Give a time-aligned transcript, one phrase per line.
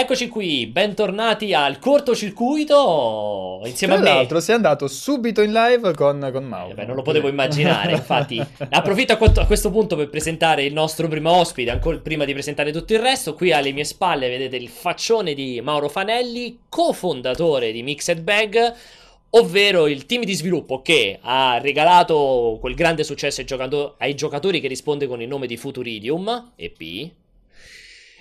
[0.00, 4.14] Eccoci qui, bentornati al cortocircuito insieme Tra a me.
[4.14, 6.70] l'altro sei andato subito in live con, con Mauro.
[6.70, 8.40] Eh beh, non lo potevo immaginare, infatti.
[8.70, 12.92] Approfitto a, questo punto per presentare il nostro primo ospite, ancora prima di presentare tutto
[12.92, 13.34] il resto.
[13.34, 18.72] Qui alle mie spalle vedete il faccione di Mauro Fanelli, cofondatore di Mixed Bag,
[19.30, 23.44] ovvero il team di sviluppo che ha regalato quel grande successo
[23.98, 27.10] ai giocatori che risponde con il nome di Futuridium, EP.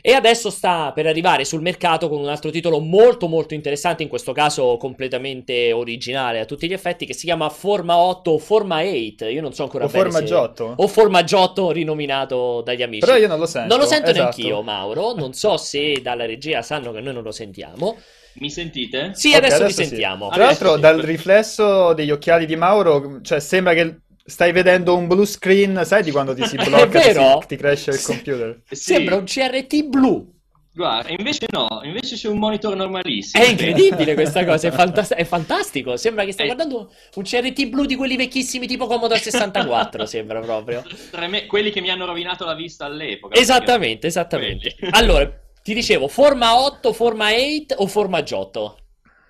[0.02, 4.10] E adesso sta per arrivare sul mercato con un altro titolo molto molto interessante, in
[4.10, 8.82] questo caso completamente originale a tutti gli effetti, che si chiama Forma 8 o Forma
[8.82, 9.25] 8.
[9.25, 10.74] Io non so ancora O bene Forma se- Giotto.
[10.78, 13.05] O Forma Giotto rinominato dagli amici.
[13.05, 13.68] Però io non lo sento.
[13.68, 14.21] Non lo sento esatto.
[14.21, 15.14] neanch'io, Mauro.
[15.14, 17.97] Non so se dalla regia sanno che noi non lo sentiamo.
[18.39, 19.11] Mi sentite?
[19.14, 19.86] Sì, adesso, vi sì.
[19.86, 20.29] sentiamo.
[20.29, 24.95] Tra l'altro, Adesso sì, dal riflesso degli occhiali di Mauro, cioè sembra che stai vedendo
[24.95, 28.61] un blue screen, sai di quando ti si blocca, ti, si- ti cresce il computer.
[28.69, 30.35] Sì, Sembra un CRT blu.
[30.73, 33.44] Guarda, invece no, invece c'è un monitor normalissimo.
[33.44, 35.97] È incredibile questa cosa, è, fantas- è fantastico.
[35.97, 36.53] Sembra che stai Eh.
[36.53, 40.83] guardando un CRT blu di quelli vecchissimi tipo Commodore 64, sembra proprio.
[41.09, 43.39] Treme- Quelli che mi hanno rovinato la vista all'epoca.
[43.39, 44.75] Esattamente, esattamente.
[44.77, 44.93] Quelli.
[44.93, 45.27] Allora,
[45.63, 48.77] ti dicevo, forma 8, forma 8 o forma Giotto?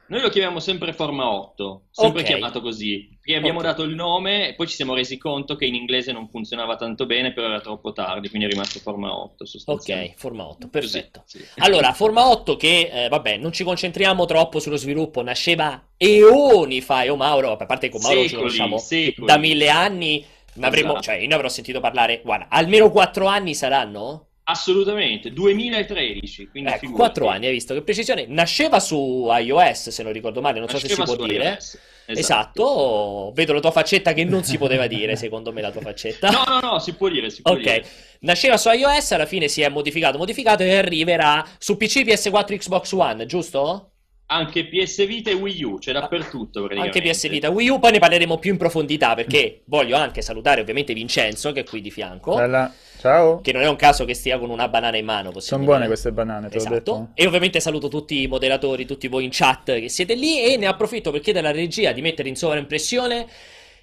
[0.10, 2.28] Noi lo chiamiamo sempre Forma 8, sempre Ok.
[2.28, 5.76] chiamato così, perché abbiamo dato il nome e poi ci siamo resi conto che in
[5.76, 10.14] inglese non funzionava tanto bene, però era troppo tardi, quindi è rimasto Forma 8 sostanzialmente.
[10.14, 11.24] Ok, forma 8, perfetto.
[11.26, 11.46] Sì, sì.
[11.58, 17.04] Allora, Forma 8 che, eh, vabbè, non ci concentriamo troppo sullo sviluppo, nasceva eoni fa,
[17.04, 19.28] io Mauro, a parte che con Mauro ci Secoli, conosciamo secoli.
[19.28, 21.04] da mille anni, ne avremo, Esatto.
[21.04, 24.24] cioè io ne avrò sentito parlare, guarda, almeno 4 anni saranno?
[24.50, 27.20] Assolutamente, 2013, quindi Ecco, figurati.
[27.20, 28.26] 4 anni, hai visto che precisione?
[28.28, 31.44] Nasceva su iOS, se non ricordo male, non so se si Nasceva può dire.
[31.50, 31.80] iOS.
[32.14, 36.30] Esatto, vedo la tua faccetta che non si poteva dire, secondo me la tua faccetta.
[36.32, 37.86] No, no, no, si può dire, si può Ok, dire.
[38.22, 42.92] nasceva su iOS, alla fine si è modificato, modificato e arriverà su PC, PS4, Xbox
[42.94, 43.92] One, giusto?
[44.30, 46.98] Anche PS Vita e Wii U, c'è dappertutto praticamente.
[46.98, 50.60] Anche PS Vita, Wii U, poi ne parleremo più in profondità perché voglio anche salutare
[50.60, 52.74] ovviamente Vincenzo che è qui di fianco, Bella.
[53.00, 53.42] Ciao.
[53.42, 55.90] che non è un caso che stia con una banana in mano, Sono buone dire.
[55.90, 56.74] queste banane, te l'ho Esatto.
[56.76, 57.08] detto.
[57.14, 60.66] E ovviamente saluto tutti i moderatori, tutti voi in chat che siete lì e ne
[60.66, 63.28] approfitto per chiedere alla regia di mettere in sovraimpressione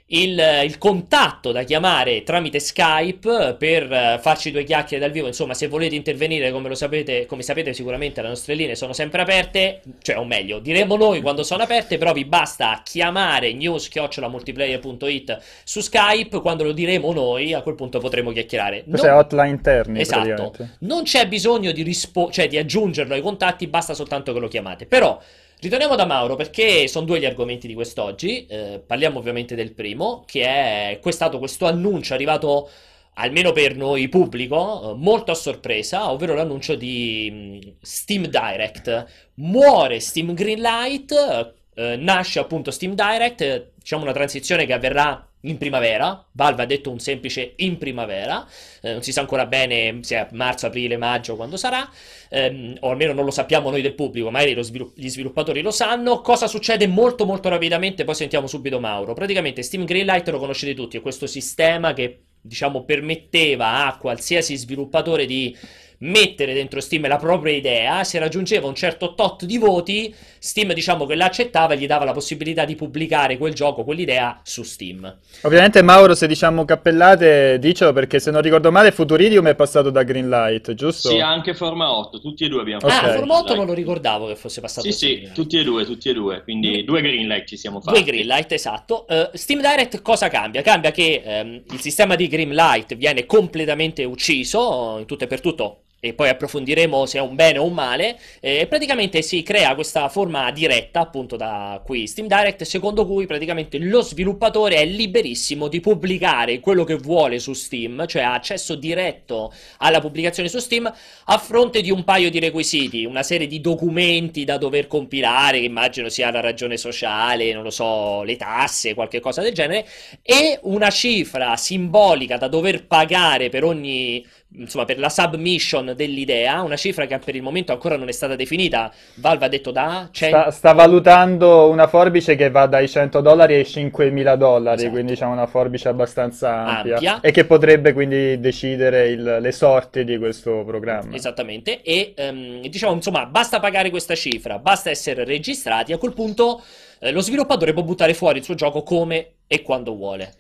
[0.09, 5.27] il, il contatto da chiamare tramite Skype per eh, farci due chiacchiere dal vivo.
[5.27, 9.23] Insomma, se volete intervenire, come lo sapete, come sapete sicuramente le nostre linee sono sempre
[9.23, 15.81] aperte, cioè o meglio, diremo noi quando sono aperte, però vi basta chiamare news-multiplayer.it su
[15.81, 18.85] Skype, quando lo diremo noi, a quel punto potremo chiacchierare.
[18.85, 23.67] Queste Non- hotline interni, Esatto, non c'è bisogno di, rispo- cioè di aggiungerlo ai contatti,
[23.69, 24.85] basta soltanto che lo chiamate.
[24.87, 25.19] Però
[25.65, 28.45] ritorniamo da Mauro perché sono due gli argomenti di quest'oggi.
[28.47, 32.69] Eh, parliamo ovviamente del primo, che è stato questo annuncio arrivato
[33.15, 39.07] almeno per noi pubblico, eh, molto a sorpresa, ovvero l'annuncio di mh, Steam Direct.
[39.37, 45.59] Muore Steam Greenlight, eh, nasce appunto Steam Direct, eh, diciamo una transizione che avverrà in
[45.59, 46.25] primavera.
[46.33, 48.47] Valve ha detto un semplice in primavera,
[48.83, 51.89] eh, non si sa ancora bene se è marzo, aprile, maggio, quando sarà,
[52.31, 56.21] ehm, o almeno non lo sappiamo noi del pubblico, magari svilupp- gli sviluppatori lo sanno.
[56.21, 58.05] Cosa succede molto molto rapidamente?
[58.05, 59.15] Poi sentiamo subito Mauro.
[59.15, 65.25] Praticamente Steam Greenlight lo conoscete tutti, è questo sistema che diciamo permetteva a qualsiasi sviluppatore
[65.25, 65.57] di
[65.99, 71.07] mettere dentro Steam la propria idea, se raggiungeva un certo tot di voti, Steam diciamo
[71.07, 75.19] che l'accettava e gli dava la possibilità di pubblicare quel gioco, quell'idea su Steam.
[75.43, 80.03] Ovviamente Mauro, se diciamo cappellate, dicelo perché se non ricordo male Futuridium è passato da
[80.03, 81.09] Greenlight, giusto?
[81.11, 82.93] Sì, anche Forma 8, tutti e due abbiamo Ok.
[82.93, 83.13] Ah, fatto.
[83.19, 83.57] Forma 8 Dai.
[83.57, 85.35] non lo ricordavo che fosse passato Sì, sì, Greenlight.
[85.35, 86.85] tutti e due, tutti e due, quindi Mm.
[86.87, 88.01] due green light ci siamo fatti.
[88.03, 89.07] Due Greenlight, esatto.
[89.09, 90.63] Eh, Steam Direct cosa cambia?
[90.63, 95.79] Cambia che ehm, il sistema di Greenlight viene completamente ucciso in tutto e per tutto.
[96.05, 98.19] E poi approfondiremo se è un bene o un male.
[98.41, 103.79] E praticamente si crea questa forma diretta, appunto da qui Steam Direct, secondo cui praticamente
[103.79, 109.53] lo sviluppatore è liberissimo di pubblicare quello che vuole su Steam, cioè ha accesso diretto
[109.79, 110.93] alla pubblicazione su Steam
[111.25, 115.65] a fronte di un paio di requisiti, una serie di documenti da dover compilare, che
[115.65, 119.87] immagino sia la ragione sociale, non lo so, le tasse, qualche cosa del genere,
[120.23, 124.25] e una cifra simbolica da dover pagare per ogni,
[124.57, 128.37] insomma, per la submission dell'idea, una cifra che per il momento ancora non è stata
[128.37, 128.93] definita.
[129.15, 133.55] Valve ha detto da 100 Sta, sta valutando una forbice che va dai 100 dollari
[133.55, 134.91] ai 5.000 dollari, Esatto.
[134.93, 137.21] quindi diciamo una forbice abbastanza ampia, Ampia.
[137.21, 141.15] e che potrebbe quindi decidere il- le sorti di questo programma.
[141.15, 145.93] Esattamente, e ehm, diciamo insomma, basta pagare questa cifra, basta essere registrati.
[145.93, 146.63] A quel punto
[147.01, 150.33] eh, lo sviluppatore può buttare fuori il suo gioco come e quando vuole.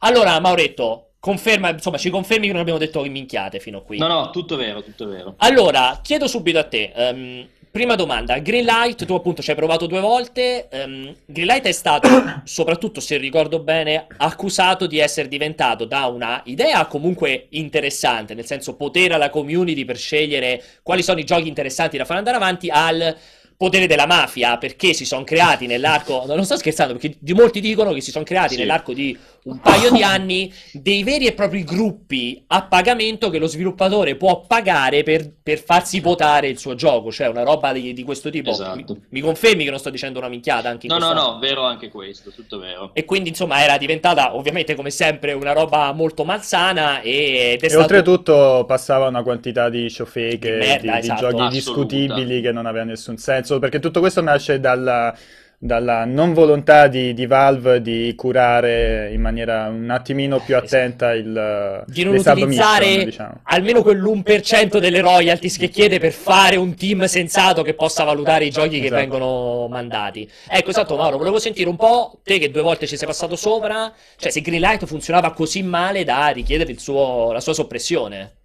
[0.00, 3.96] Allora, Mauretto, conferma, insomma, ci confermi che non abbiamo detto minchiate fino a qui.
[3.96, 5.34] No, no, tutto vero, tutto vero.
[5.36, 10.00] Allora, chiedo subito a te, ehm, prima domanda, Greenlight, tu appunto ci hai provato due
[10.00, 12.08] volte, um, Greenlight è stato,
[12.42, 18.74] soprattutto se ricordo bene, accusato di essere diventato da una idea comunque interessante, nel senso
[18.74, 23.16] potere alla community per scegliere quali sono i giochi interessanti da far andare avanti, al
[23.62, 27.92] potere della mafia, perché si sono creati nell'arco, non sto scherzando, perché di molti dicono
[27.92, 28.58] che si sono creati sì.
[28.58, 33.48] nell'arco di un paio di anni dei veri e propri gruppi a pagamento che lo
[33.48, 38.04] sviluppatore può pagare per, per farsi votare il suo gioco, cioè una roba di, di
[38.04, 38.50] questo tipo.
[38.50, 38.76] Esatto.
[38.94, 41.64] Mi, mi, confermi che non sto dicendo una minchiata anche in No, no, no, vero
[41.64, 42.90] anche questo, tutto vero.
[42.92, 47.82] E quindi insomma era diventata ovviamente come sempre una roba molto malsana e, e stato...
[47.82, 51.00] oltretutto passava una quantità di show fake, di, merda, di, esatto.
[51.00, 51.48] di giochi Assoluta.
[51.48, 55.12] discutibili che non aveva nessun senso, perché tutto questo nasce dalla
[55.64, 61.84] dalla non volontà di, di, Valve di curare in maniera un attimino più attenta il
[61.86, 63.42] di non utilizzare diciamo.
[63.44, 68.50] almeno quell'1% delle royalties che chiede per fare un team sensato che possa valutare i
[68.50, 69.00] giochi che esatto.
[69.00, 70.28] vengono mandati.
[70.48, 73.92] Ecco, esatto, Mauro, volevo sentire un po' te che due volte ci sei passato sopra,
[74.16, 78.38] cioè se Greenlight funzionava così male da richiedere suo, la sua soppressione.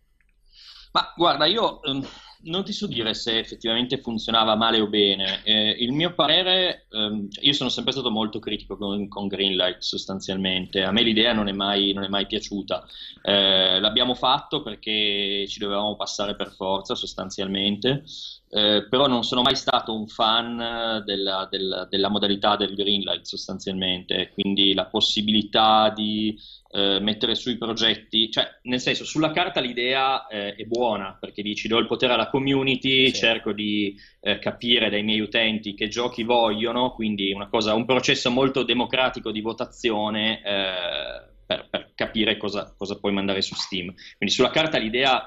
[0.92, 2.08] Ma guarda, io um
[2.48, 5.42] non ti so dire se effettivamente funzionava male o bene.
[5.44, 10.84] Eh, il mio parere, ehm, io sono sempre stato molto critico con, con, Greenlight sostanzialmente.
[10.84, 12.86] A me l'idea non è mai, non è mai piaciuta.
[13.22, 18.04] Eh, l'abbiamo fatto perché ci dovevamo passare per forza sostanzialmente.
[18.50, 24.32] Eh, però non sono mai stato un fan della, della, della modalità del Greenlight sostanzialmente,
[24.34, 26.38] quindi la possibilità di
[26.72, 31.68] eh, mettere sui progetti, cioè nel senso sulla carta l'idea eh, è buona perché dici
[31.68, 33.16] do il potere alla community, sì.
[33.16, 38.30] cerco di eh, capire dai miei utenti che giochi vogliono, quindi una cosa, un processo
[38.32, 43.94] molto democratico di votazione eh, per, per, capire cosa, cosa puoi mandare su Steam.
[44.18, 45.26] Quindi sulla carta l'idea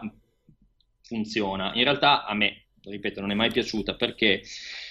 [1.02, 4.42] funziona, in realtà a me ripeto, non è mai piaciuta perché,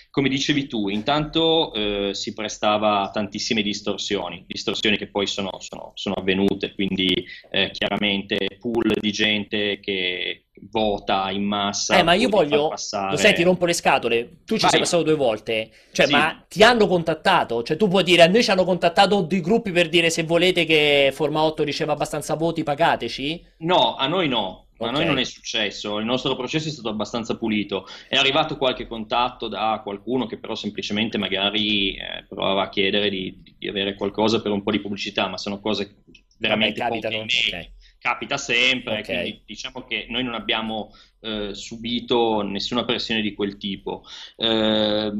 [0.09, 5.91] come dicevi tu, intanto eh, si prestava a tantissime distorsioni, distorsioni che poi sono, sono,
[5.93, 11.97] sono avvenute, quindi eh, chiaramente pool di gente che vota in massa.
[11.97, 12.69] Eh, ma io voglio.
[12.69, 13.11] Passare...
[13.11, 14.29] Lo sai, ti rompo le scatole.
[14.45, 14.71] Tu ci Vai.
[14.71, 15.69] sei passato due volte.
[15.91, 16.11] Cioè, sì.
[16.11, 17.63] ma ti hanno contattato?
[17.63, 20.65] Cioè, tu puoi dire a noi ci hanno contattato dei gruppi per dire se volete
[20.65, 23.45] che Forma 8 riceva abbastanza voti, pagateci?
[23.59, 24.68] No, a noi no.
[24.79, 24.89] Ma okay.
[24.89, 27.85] a noi non è successo, il nostro processo è stato abbastanza pulito.
[28.07, 33.41] È arrivato qualche contatto da qualcuno che però semplicemente magari eh, provava a chiedere di,
[33.57, 36.03] di, avere qualcosa per un po' di pubblicità, ma sono cose
[36.37, 37.17] veramente capitano.
[37.17, 37.71] Okay.
[37.99, 39.21] Capita sempre, okay.
[39.21, 44.03] quindi diciamo che noi non abbiamo eh, subito nessuna pressione di quel tipo.
[44.37, 45.11] Eh,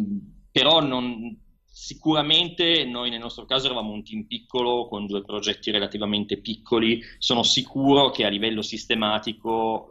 [0.52, 1.38] però non,
[1.82, 7.42] Sicuramente noi nel nostro caso eravamo un team piccolo con due progetti relativamente piccoli, sono
[7.42, 9.88] sicuro che a livello sistematico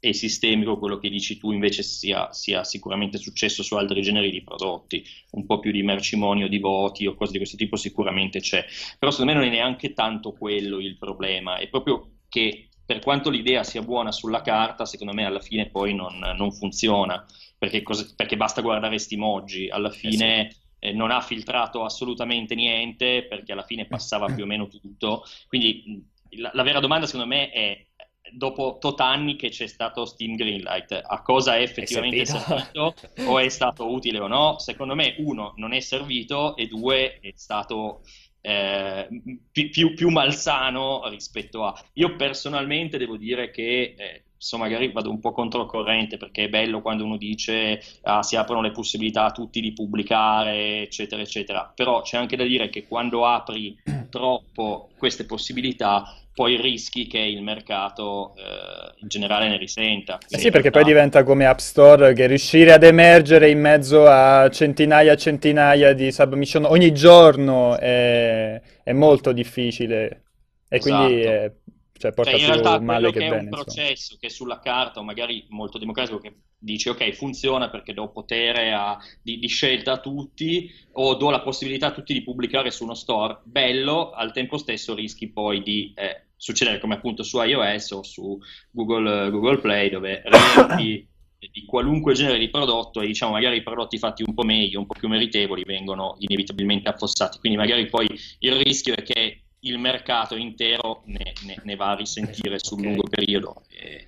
[0.00, 4.30] eh, e sistemico quello che dici tu invece sia, sia, sicuramente successo su altri generi
[4.30, 8.40] di prodotti, un po' più di mercimonio di voti o cose di questo tipo sicuramente
[8.40, 8.62] c'è,
[8.98, 13.30] però secondo me non è neanche tanto quello il problema, è proprio che per quanto
[13.30, 17.24] l'idea sia buona sulla carta, secondo me alla fine poi non, non funziona,
[17.56, 20.48] perché, cos- perché, basta guardare Steam oggi, alla fine...
[20.48, 24.68] Eh sì eh, non ha filtrato assolutamente niente perché alla fine passava più o meno
[24.68, 25.24] tutto.
[25.48, 27.86] Quindi la, la vera domanda secondo me è
[28.30, 32.94] dopo tot anni che c'è stato Steam Greenlight, a cosa è effettivamente servito
[33.26, 34.58] o è stato utile o no?
[34.58, 38.02] Secondo me, uno, non è servito e due, è stato
[38.42, 39.08] eh,
[39.50, 41.82] più, più, malsano rispetto a...
[41.94, 46.82] Io personalmente devo dire che eh, adesso magari vado un po' controcorrente perché è bello
[46.82, 51.72] quando uno dice ah, si aprono le possibilità a tutti di pubblicare, eccetera, eccetera.
[51.74, 53.76] Però c'è anche da dire che quando apri
[54.10, 60.18] troppo queste possibilità poi rischi che il mercato eh, in generale ne risenta.
[60.28, 60.80] Eh sì, perché realtà...
[60.80, 65.92] poi diventa come App Store, che riuscire ad emergere in mezzo a centinaia e centinaia
[65.92, 70.22] di submission ogni giorno è, è molto difficile.
[70.68, 71.04] E esatto.
[71.04, 71.52] quindi è
[71.96, 73.36] cioè porta cioè, in realtà male che, che bene.
[73.36, 77.92] è un processo che sulla carta, o magari molto democratico, che dici ok funziona perché
[77.92, 82.22] do potere a, di, di, scelta a tutti o do la possibilità a tutti di
[82.22, 87.22] pubblicare su uno store, bello, al tempo stesso rischi poi di eh, succedere come appunto
[87.22, 88.38] su iOS o su
[88.70, 91.08] Google, Google Play dove riempi
[91.52, 94.86] di qualunque genere di prodotto e diciamo magari i prodotti fatti un po' meglio, un
[94.86, 98.06] po' più meritevoli vengono inevitabilmente affossati, quindi magari poi
[98.38, 102.88] il rischio è che il mercato intero ne, ne, ne va a risentire sul okay.
[102.88, 103.62] lungo periodo.
[103.68, 104.06] E,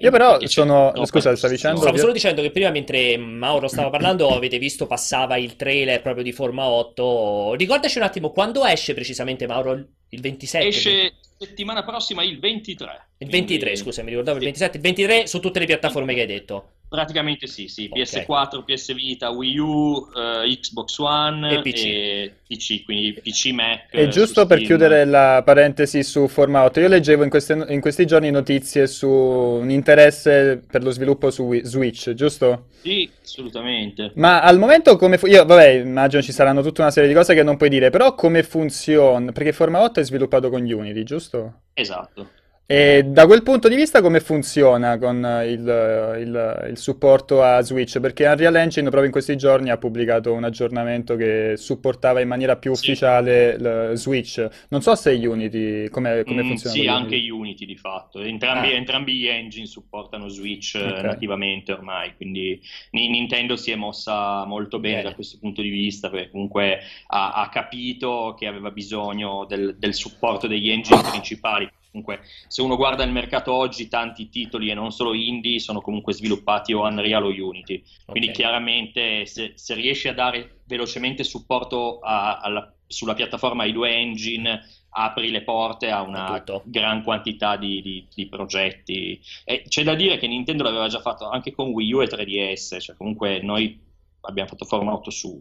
[0.00, 0.92] io però sono...
[0.94, 1.80] No, scusa, stavi dicendo...
[1.80, 6.24] Stavo solo dicendo che prima mentre Mauro stava parlando avete visto passava il trailer proprio
[6.24, 7.54] di Forma 8.
[7.54, 9.72] Ricordaci un attimo, quando esce precisamente Mauro?
[10.08, 10.66] Il 27?
[10.66, 13.06] Esce settimana prossima il 23.
[13.18, 13.76] Il 23, quindi...
[13.76, 14.76] scusa, mi ricordavo il 27.
[14.76, 16.70] Il 23 su tutte le piattaforme che hai detto.
[16.94, 17.90] Praticamente sì, sì.
[17.92, 18.74] PS4, okay.
[18.76, 21.84] PS Vita, Wii U, uh, Xbox One e PC.
[21.84, 23.88] e PC, quindi PC Mac.
[23.90, 28.30] E giusto per chiudere la parentesi su Formato, io leggevo in, queste, in, questi giorni
[28.30, 32.66] notizie su un interesse per lo sviluppo su Switch, giusto?
[32.82, 34.12] Sì, assolutamente.
[34.14, 37.34] Ma al momento come fu- io vabbè, immagino ci saranno tutta una serie di cose
[37.34, 39.32] che non puoi dire, però come funziona?
[39.32, 41.62] Perché Forma 8 è sviluppato con Unity, giusto?
[41.74, 42.42] Esatto.
[42.66, 48.00] E da quel punto di vista come funziona con il, il, il, supporto a Switch?
[48.00, 52.56] Perché Unreal Engine proprio in questi giorni ha pubblicato un aggiornamento che supportava in maniera
[52.56, 52.92] più sì.
[52.92, 54.48] ufficiale Switch.
[54.70, 56.74] Non so se Unity, come, come mm, funziona?
[56.74, 58.20] Sì, anche Unity di fatto.
[58.20, 58.76] Entrambi, ah.
[58.76, 61.02] entrambi, gli engine supportano Switch okay.
[61.02, 62.58] nativamente ormai, quindi
[62.92, 65.08] Nintendo si è mossa molto bene, bene.
[65.10, 69.92] da questo punto di vista, perché comunque ha, ha capito che aveva bisogno del, del
[69.92, 74.90] supporto degli engine principali comunque se uno guarda il mercato oggi tanti titoli e non
[74.90, 77.84] solo indie sono comunque sviluppati o Unreal o Unity.
[78.04, 78.40] Quindi okay.
[78.40, 84.60] chiaramente se, se, riesci a dare velocemente supporto a, alla, sulla piattaforma ai due engine
[84.96, 89.20] apri le porte a una gran quantità di, di, di progetti.
[89.44, 92.80] E c'è da dire che Nintendo l'aveva già fatto anche con Wii U e 3DS
[92.80, 93.80] cioè comunque noi
[94.22, 95.40] abbiamo fatto formato su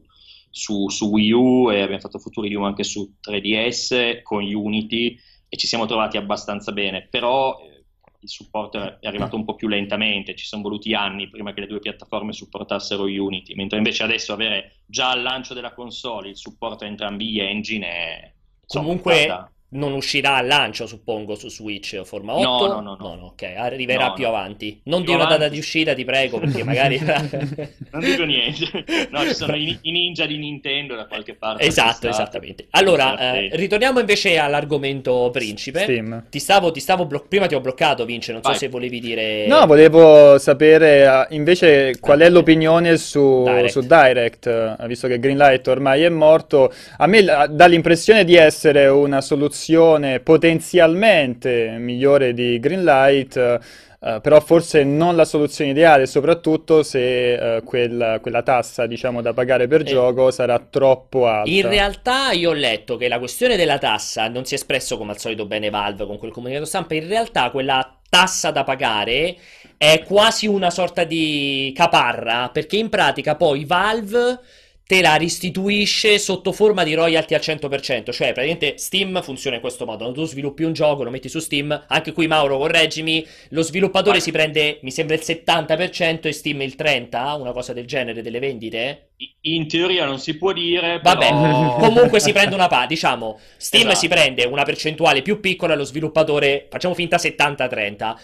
[0.56, 5.18] su, su Wii U e abbiamo fatto Futuri U anche su 3DS con Unity
[5.54, 7.84] e ci siamo trovati abbastanza bene, però eh,
[8.22, 11.68] il supporto è arrivato un po' più lentamente, ci sono voluti anni prima che le
[11.68, 16.86] due piattaforme supportassero Unity, mentre invece adesso avere già al lancio della console il supporto
[16.86, 18.34] a entrambi gli engine è...
[18.66, 19.52] Comunque...
[19.74, 22.44] Non uscirà al lancio, suppongo, su Switch o forma 8.
[22.44, 22.98] No, no, no.
[23.00, 23.16] no.
[23.16, 24.82] no ok, arriverà no, più avanti.
[24.84, 27.00] Non più di una data di uscita, ti prego, perché magari...
[27.00, 28.86] non dico niente.
[29.10, 31.64] No, ci sono i, ninja di Nintendo da qualche parte.
[31.64, 32.68] Esatto, esattamente.
[32.72, 35.82] Allora, eh, ritorniamo invece all'argomento principe.
[35.82, 36.26] Steam.
[36.30, 38.54] Ti stavo, ti stavo blo- Prima ti ho bloccato, Vince, non Vai.
[38.54, 39.48] so se volevi dire...
[39.48, 45.20] No, volevo sapere uh, invece qual è l'opinione su Direct, su Direct uh, visto che
[45.20, 46.72] Greenlight ormai è morto.
[46.98, 53.60] A me dà l'impressione di essere una soluzione versione potenzialmente migliore di Greenlight,
[54.00, 59.32] uh, però forse non la soluzione ideale, soprattutto se uh, quella, quella, tassa diciamo, da
[59.32, 61.50] pagare per eh, gioco sarà troppo alta.
[61.50, 65.12] In realtà io ho letto che la questione della tassa non si è espresso come
[65.12, 69.38] al solito bene Valve con quel comunicato stampa, in realtà quella tassa da pagare
[69.78, 74.40] è quasi una sorta di caparra, perché in pratica poi Valve
[74.86, 79.86] te la restituisce sotto forma di royalty al 100%, cioè praticamente Steam funziona in questo
[79.86, 83.62] modo, quando tu sviluppi un gioco, lo metti su Steam, anche qui Mauro correggimi, lo
[83.62, 84.22] sviluppatore Vai.
[84.22, 88.40] si prende, mi sembra il 70% e Steam il 30%, una cosa del genere delle
[88.40, 89.12] vendite?
[89.42, 91.30] In teoria non si può dire, Vabbè,
[91.80, 94.00] comunque si prende una parte, diciamo, Steam esatto.
[94.00, 98.16] si prende una percentuale più piccola e lo sviluppatore, facciamo finta 70-30.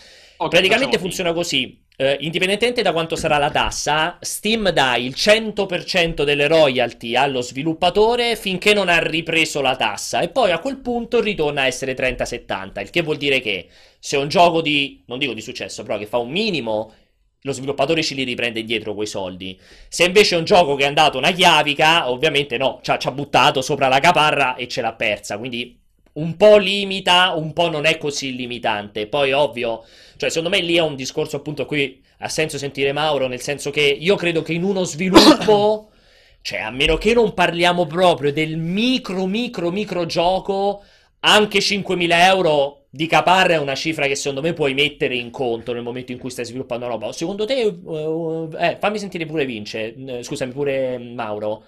[0.41, 1.87] Okay, Praticamente funziona così.
[1.99, 8.37] Uh, indipendentemente da quanto sarà la tassa, Steam dà il 100% delle royalty allo sviluppatore
[8.37, 12.79] finché non ha ripreso la tassa e poi a quel punto ritorna a essere 30-70,
[12.79, 13.67] il che vuol dire che
[13.99, 16.93] se un gioco di, non dico di successo, però che fa un minimo,
[17.41, 19.59] lo sviluppatore ci li riprende indietro quei soldi.
[19.89, 23.61] Se invece è un gioco che è andato una chiavica, ovviamente no, ci ha buttato
[23.61, 25.78] sopra la caparra e ce l'ha persa, quindi
[26.13, 29.07] un po' limita, un po' non è così limitante.
[29.07, 29.83] Poi, ovvio,
[30.17, 33.69] cioè, secondo me lì è un discorso, appunto, qui ha senso sentire Mauro, nel senso
[33.71, 35.91] che io credo che in uno sviluppo,
[36.41, 40.83] cioè, a meno che non parliamo proprio del micro, micro, micro gioco,
[41.21, 45.73] anche 5.000 euro di caparra è una cifra che secondo me puoi mettere in conto
[45.73, 47.11] nel momento in cui stai sviluppando roba.
[47.11, 51.63] Secondo te, uh, eh, fammi sentire pure Vince, uh, scusami, pure Mauro.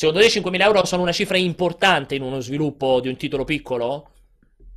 [0.00, 4.12] Secondo te 5.000 euro sono una cifra importante in uno sviluppo di un titolo piccolo?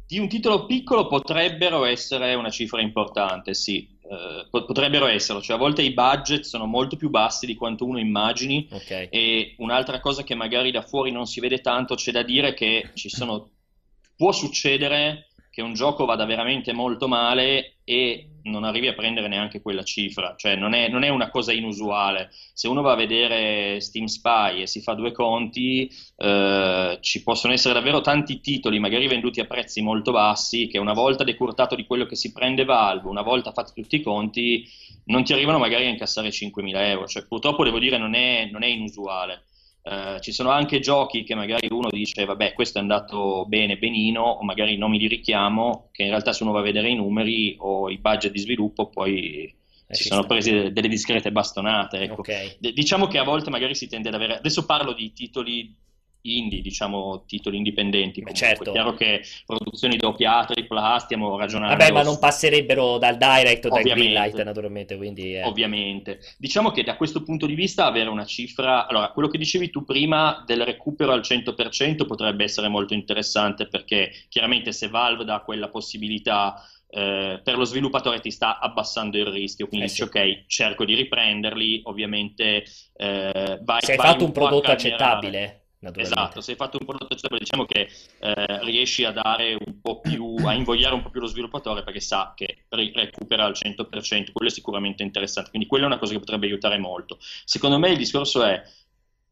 [0.06, 5.60] Di un titolo piccolo potrebbero essere una cifra importante, sì, eh, potrebbero esserlo, cioè a
[5.60, 9.08] volte i budget sono molto più bassi di quanto uno immagini okay.
[9.10, 12.90] e un'altra cosa che magari da fuori non si vede tanto, c'è da dire che
[12.94, 13.50] ci sono,
[14.18, 19.62] può succedere che un gioco vada veramente molto male e non arrivi a prendere neanche
[19.62, 22.32] quella cifra, cioè non è, non è, una cosa inusuale.
[22.54, 27.54] Se uno va a vedere Steam Spy e si fa due conti, eh, ci possono
[27.54, 31.86] essere davvero tanti titoli, magari venduti a prezzi molto bassi, che una volta decurtato di
[31.86, 34.68] quello che si prende Valve, una volta fatti tutti i conti,
[35.06, 37.06] non ti arrivano magari a incassare 5.000 euro.
[37.06, 39.44] Cioè, purtroppo devo dire non non è inusuale.
[39.84, 44.22] Uh, ci sono anche giochi che magari uno dice vabbè questo è andato bene, benino,
[44.22, 47.58] o magari nomi di richiamo, che in realtà se uno va a vedere i numeri
[47.60, 49.44] o i budget di sviluppo poi
[49.88, 51.98] eh, si sono presi delle discrete bastonate.
[51.98, 52.22] Ecco.
[52.22, 52.56] Okay.
[52.60, 55.76] D- diciamo che a volte magari si tende ad avere, adesso parlo di titoli
[56.24, 58.22] indie, diciamo titoli indipendenti.
[58.22, 58.70] Beh, certo.
[58.70, 61.76] È chiaro che produzioni doppia A, tripla A stiamo ragionando.
[61.76, 64.96] Vabbè, ma non passerebbero dal direct o dal greenlight, naturalmente.
[64.96, 65.44] Quindi, eh.
[65.44, 66.20] Ovviamente.
[66.38, 68.88] Diciamo che da questo punto di vista avere una cifra.
[68.88, 74.12] Allora, quello che dicevi tu prima del recupero al 100% potrebbe essere molto interessante perché
[74.30, 76.66] chiaramente se Valve dà quella possibilità.
[76.96, 80.08] Eh, per lo sviluppatore ti sta abbassando il rischio, quindi eh dici sì.
[80.08, 82.64] ok, cerco di riprenderli, ovviamente
[82.96, 85.63] eh, vai, Se hai fatto un prodotto accettabile,
[85.96, 90.00] Esatto, se hai fatto un prodotto accettabile, diciamo che eh, riesci a dare un po'
[90.00, 94.50] più, a invogliare un po' più lo sviluppatore perché sa che recupera al 100%, quello
[94.50, 97.18] è sicuramente interessante, quindi quella è una cosa che potrebbe aiutare molto.
[97.20, 98.62] Secondo me il discorso è,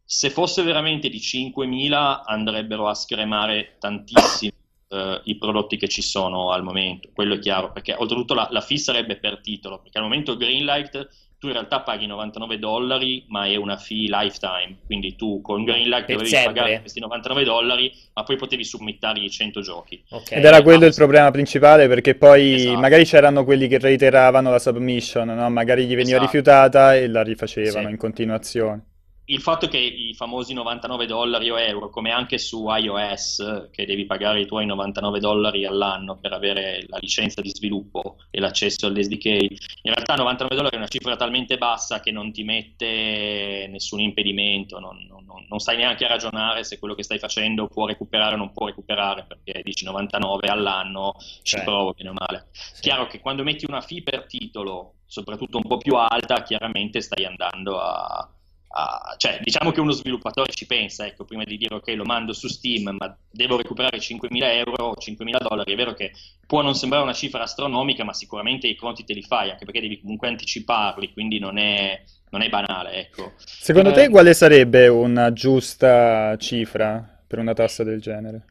[0.03, 4.51] se fosse veramente di 5.000 andrebbero a scremare tantissimo
[4.89, 8.61] eh, i prodotti che ci sono al momento, quello è chiaro, perché oltretutto la, la
[8.61, 11.07] fee sarebbe per titolo, perché al momento Greenlight
[11.41, 16.05] tu in realtà paghi 99 dollari, ma è una fee lifetime, quindi tu con Greenlight
[16.05, 16.53] dovevi sempre.
[16.53, 20.03] pagare questi 99 dollari, ma poi potevi submittargli 100 giochi.
[20.07, 20.37] Okay.
[20.37, 22.79] Ed era quello il problema principale, perché poi esatto.
[22.79, 25.49] magari c'erano quelli che reiteravano la submission, no?
[25.49, 26.25] magari gli veniva esatto.
[26.25, 27.91] rifiutata e la rifacevano sì.
[27.91, 28.85] in continuazione
[29.31, 34.05] il fatto che i famosi 99 dollari o euro, come anche su iOS, che devi
[34.05, 39.25] pagare i tuoi 99 dollari all'anno per avere la licenza di sviluppo e l'accesso all'SDK,
[39.25, 44.79] in realtà 99 dollari è una cifra talmente bassa che non ti mette nessun impedimento,
[44.79, 48.37] non, non, non stai neanche a ragionare se quello che stai facendo può recuperare o
[48.37, 52.47] non può recuperare, perché dici 99 all'anno ci cioè, provo bene o male.
[52.51, 52.81] Sì.
[52.81, 57.23] Chiaro che quando metti una fee per titolo, soprattutto un po' più alta, chiaramente stai
[57.23, 58.29] andando a
[58.73, 62.31] Uh, cioè, diciamo che uno sviluppatore ci pensa, ecco, prima di dire ok, lo mando
[62.31, 65.73] su Steam, ma devo recuperare 5.000 euro o 5.000 dollari.
[65.73, 66.13] È vero che
[66.47, 69.81] può non sembrare una cifra astronomica, ma sicuramente i conti te li fai, anche perché
[69.81, 73.33] devi comunque anticiparli, quindi non è, non è banale, ecco.
[73.37, 78.45] Secondo eh, te quale sarebbe una giusta cifra per una tassa del genere?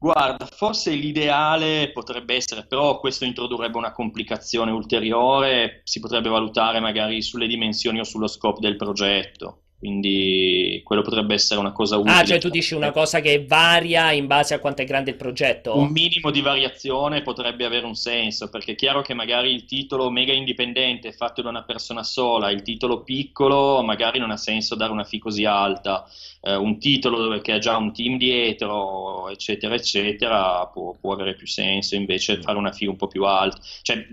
[0.00, 7.20] Guarda, forse l'ideale potrebbe essere, però questo introdurrebbe una complicazione ulteriore, si potrebbe valutare magari
[7.22, 9.62] sulle dimensioni o sullo scopo del progetto.
[9.78, 12.12] Quindi quello potrebbe essere una cosa utile.
[12.12, 15.16] Ah, cioè tu dici una cosa che varia in base a quanto è grande il
[15.16, 15.78] progetto?
[15.78, 20.10] Un minimo di variazione potrebbe avere un senso, perché è chiaro che magari il titolo
[20.10, 24.90] mega indipendente fatto da una persona sola, il titolo piccolo, magari non ha senso dare
[24.90, 26.04] una fee così alta.
[26.40, 31.34] Eh, un titolo dove che ha già un team dietro, eccetera, eccetera, può, può avere
[31.34, 33.60] più senso invece fare una fee un po' più alta.
[33.82, 34.04] Cioè,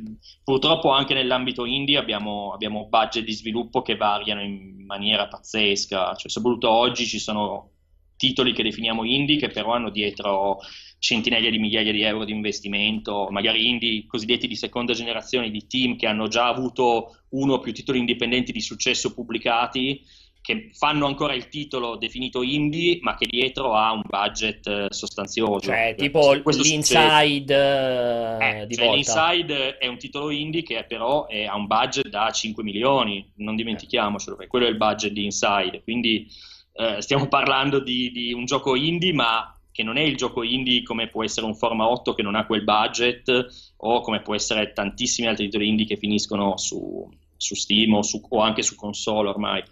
[0.43, 6.15] purtroppo anche nell'ambito indie abbiamo, abbiamo budget di sviluppo che variano in maniera pazzesca pazzesca,
[6.15, 7.71] cioè, soprattutto oggi ci sono
[8.17, 10.59] titoli che definiamo indie che però hanno dietro
[10.99, 15.95] centinaia di migliaia di euro di investimento, magari indie cosiddetti di seconda generazione di team
[15.95, 20.01] che hanno già avuto uno o più titoli indipendenti di successo pubblicati
[20.45, 25.59] che fanno ancora il titolo definito indie, ma che dietro ha un budget eh, sostanzioso.
[25.59, 31.45] Cioè, tipo questo l'Inside eh, di cioè, L'Inside è un titolo indie che però è,
[31.45, 35.81] ha un budget da 5 milioni, non dimentichiamocelo, perché quello è il budget di Inside.
[35.81, 36.27] Quindi
[36.73, 40.83] eh, stiamo parlando di, di un gioco indie, ma che non è il gioco indie
[40.83, 44.73] come può essere un Forma 8 che non ha quel budget, o come può essere
[44.73, 49.29] tantissimi altri titoli indie che finiscono su, su Steam o, su, o anche su console
[49.29, 49.63] ormai.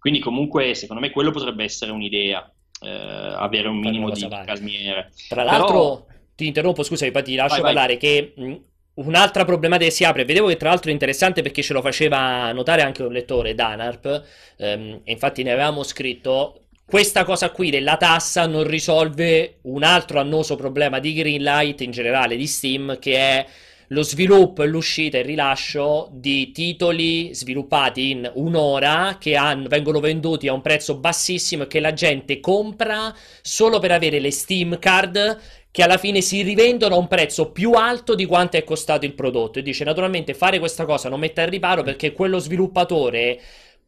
[0.00, 2.50] Quindi comunque secondo me quello potrebbe essere un'idea,
[2.82, 4.46] eh, avere un minimo di vai.
[4.46, 5.12] calmiere.
[5.28, 6.06] Tra l'altro, Però...
[6.34, 7.98] ti interrompo, scusami, poi ti lascio vai, parlare, vai.
[7.98, 8.54] che mh,
[8.94, 12.80] un'altra problematica si apre, vedevo che tra l'altro è interessante perché ce lo faceva notare
[12.80, 14.24] anche un lettore, Danarp,
[14.56, 20.18] ehm, e infatti ne avevamo scritto, questa cosa qui della tassa non risolve un altro
[20.18, 23.46] annoso problema di Greenlight, in generale di Steam, che è
[23.92, 29.98] lo sviluppo e l'uscita e il rilascio di titoli sviluppati in un'ora che hanno, vengono
[29.98, 34.78] venduti a un prezzo bassissimo e che la gente compra solo per avere le Steam
[34.78, 35.38] card
[35.72, 39.14] che alla fine si rivendono a un prezzo più alto di quanto è costato il
[39.14, 39.58] prodotto.
[39.58, 43.40] E dice naturalmente fare questa cosa non mette al riparo perché quello sviluppatore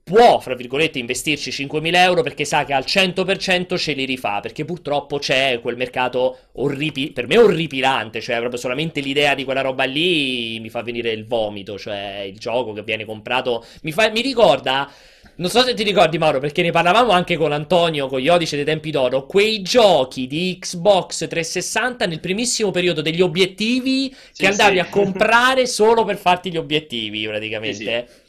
[0.05, 4.65] può, fra virgolette, investirci 5.000 euro perché sa che al 100% ce li rifà, perché
[4.65, 9.85] purtroppo c'è quel mercato orripilante, per me orripilante, cioè proprio solamente l'idea di quella roba
[9.85, 14.21] lì mi fa venire il vomito, cioè il gioco che viene comprato, mi, fa, mi
[14.21, 14.91] ricorda...
[15.35, 18.55] Non so se ti ricordi Mauro, perché ne parlavamo anche con Antonio, con gli Odice
[18.55, 24.49] dei tempi d'oro, quei giochi di Xbox 360 nel primissimo periodo degli obiettivi sì, che
[24.49, 24.81] andavi sì.
[24.81, 28.07] a comprare solo per farti gli obiettivi praticamente.
[28.07, 28.22] Sì,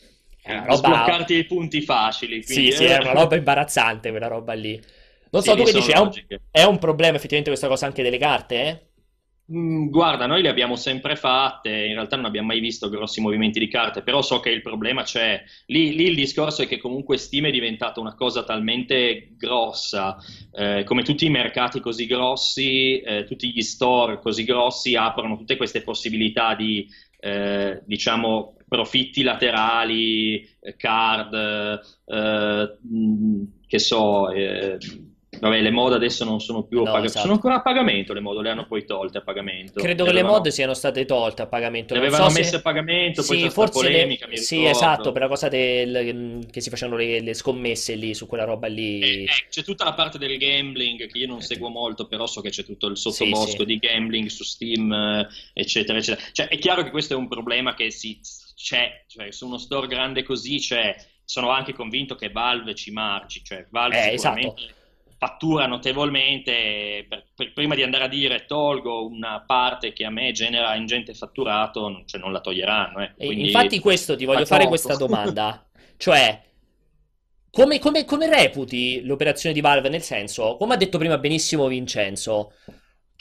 [0.45, 0.75] roba...
[0.75, 2.43] Sbloccarti i punti facili.
[2.43, 2.71] Quindi...
[2.71, 4.81] Sì, sì, è una roba imbarazzante quella roba lì.
[5.31, 6.11] Non so, tu che dici, è un,
[6.51, 8.91] è un, problema effettivamente questa cosa anche delle carte, eh?
[9.51, 13.59] Mm, guarda, noi le abbiamo sempre fatte, in realtà non abbiamo mai visto grossi movimenti
[13.59, 15.43] di carte, però so che il problema c'è.
[15.65, 20.17] Lì, lì il discorso è che comunque Steam è diventata una cosa talmente grossa,
[20.53, 25.57] eh, come tutti i mercati così grossi, eh, tutti gli store così grossi aprono tutte
[25.57, 26.87] queste possibilità di,
[27.19, 31.33] eh, diciamo, profitti laterali, eh, card,
[32.05, 34.79] eh, mm, che so eh,
[35.39, 37.21] Vabbè, le mod adesso non sono più a pagamento, esatto.
[37.21, 39.73] sono ancora a pagamento le mod, le hanno poi tolte a pagamento.
[39.73, 40.33] Credo le che avevano...
[40.35, 41.93] le mod siano state tolte a pagamento.
[41.93, 42.55] Le avevano so messe se...
[42.57, 44.37] a pagamento, poi sì, forse polemica, le...
[44.37, 46.47] Sì, esatto, per la cosa del...
[46.49, 49.01] che si facevano le, le, scommesse lì, su quella roba lì.
[49.01, 52.41] Eh, eh, c'è tutta la parte del gambling che io non seguo molto, però so
[52.41, 53.65] che c'è tutto il sottobosco sì, sì.
[53.65, 56.25] di gambling su Steam, eh, eccetera, eccetera.
[56.31, 58.19] Cioè, è chiaro che questo è un problema che si...
[58.63, 60.95] c'è, cioè, su uno store grande così c'è.
[61.25, 64.61] Sono anche convinto che Valve ci marci, cioè Valve eh, sicuramente...
[64.61, 64.81] Esatto
[65.23, 70.33] fattura notevolmente, per, per, prima di andare a dire tolgo una parte che a me
[70.33, 73.01] genera ingente fatturato, cioè non la toglieranno.
[73.01, 73.13] Eh.
[73.15, 76.41] Quindi, infatti questo ti voglio fare questa domanda, cioè
[77.49, 79.87] come, come, come reputi l'operazione di Valve?
[79.87, 82.53] Nel senso, come ha detto prima benissimo Vincenzo,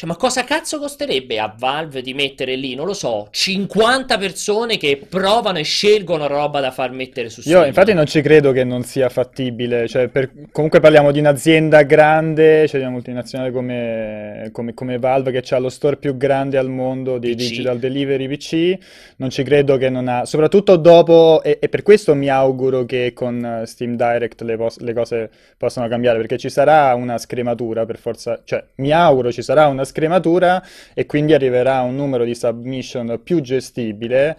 [0.03, 4.77] cioè, ma cosa cazzo costerebbe a Valve di mettere lì, non lo so, 50 persone
[4.77, 7.61] che provano e scelgono roba da far mettere su Steam?
[7.61, 10.33] Io infatti non ci credo che non sia fattibile, cioè, per...
[10.51, 15.59] comunque parliamo di un'azienda grande, cioè di una multinazionale come, come, come Valve che ha
[15.59, 17.37] lo store più grande al mondo di PC.
[17.37, 18.77] digital delivery PC,
[19.19, 23.13] non ci credo che non ha, soprattutto dopo, e, e per questo mi auguro che
[23.15, 27.99] con Steam Direct le, pos- le cose possano cambiare, perché ci sarà una scrematura per
[27.99, 29.91] forza, cioè mi auguro ci sarà una scrematura
[30.95, 34.37] e quindi arriverà un numero di submission più gestibile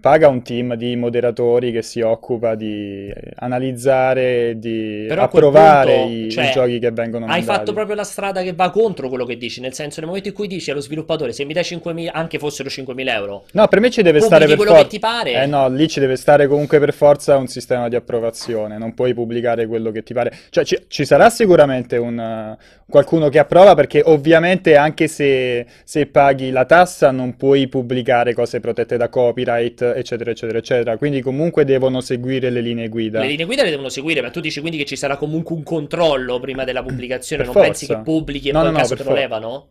[0.00, 6.12] paga un team di moderatori che si occupa di analizzare e di Però approvare punto,
[6.12, 7.48] i, cioè, i, giochi che vengono mandati.
[7.48, 10.28] Hai fatto proprio la strada che va contro quello che dici, nel senso nel momento
[10.28, 13.44] in cui dici allo sviluppatore se mi dai 5.000, anche fossero 5.000 euro.
[13.52, 14.74] No, per me ci deve stare per forza.
[14.74, 15.42] che ti pare.
[15.42, 19.14] Eh no, lì ci deve stare comunque per forza un sistema di approvazione, non puoi
[19.14, 20.32] pubblicare quello che ti pare.
[20.50, 22.56] Cioè ci, ci sarà sicuramente un,
[22.88, 28.60] qualcuno che approva perché ovviamente anche se, se paghi la tassa non puoi pubblicare cose
[28.60, 30.96] protette da copyright eccetera, eccetera, eccetera.
[30.96, 33.20] Quindi comunque devono seguire le linee guida.
[33.20, 35.62] Le linee guida le devono seguire, ma tu dici quindi che ci sarà comunque un
[35.62, 37.78] controllo prima della pubblicazione, per non forza.
[37.78, 39.68] pensi che pubblichi e no, poi no, caso no, te lo levano?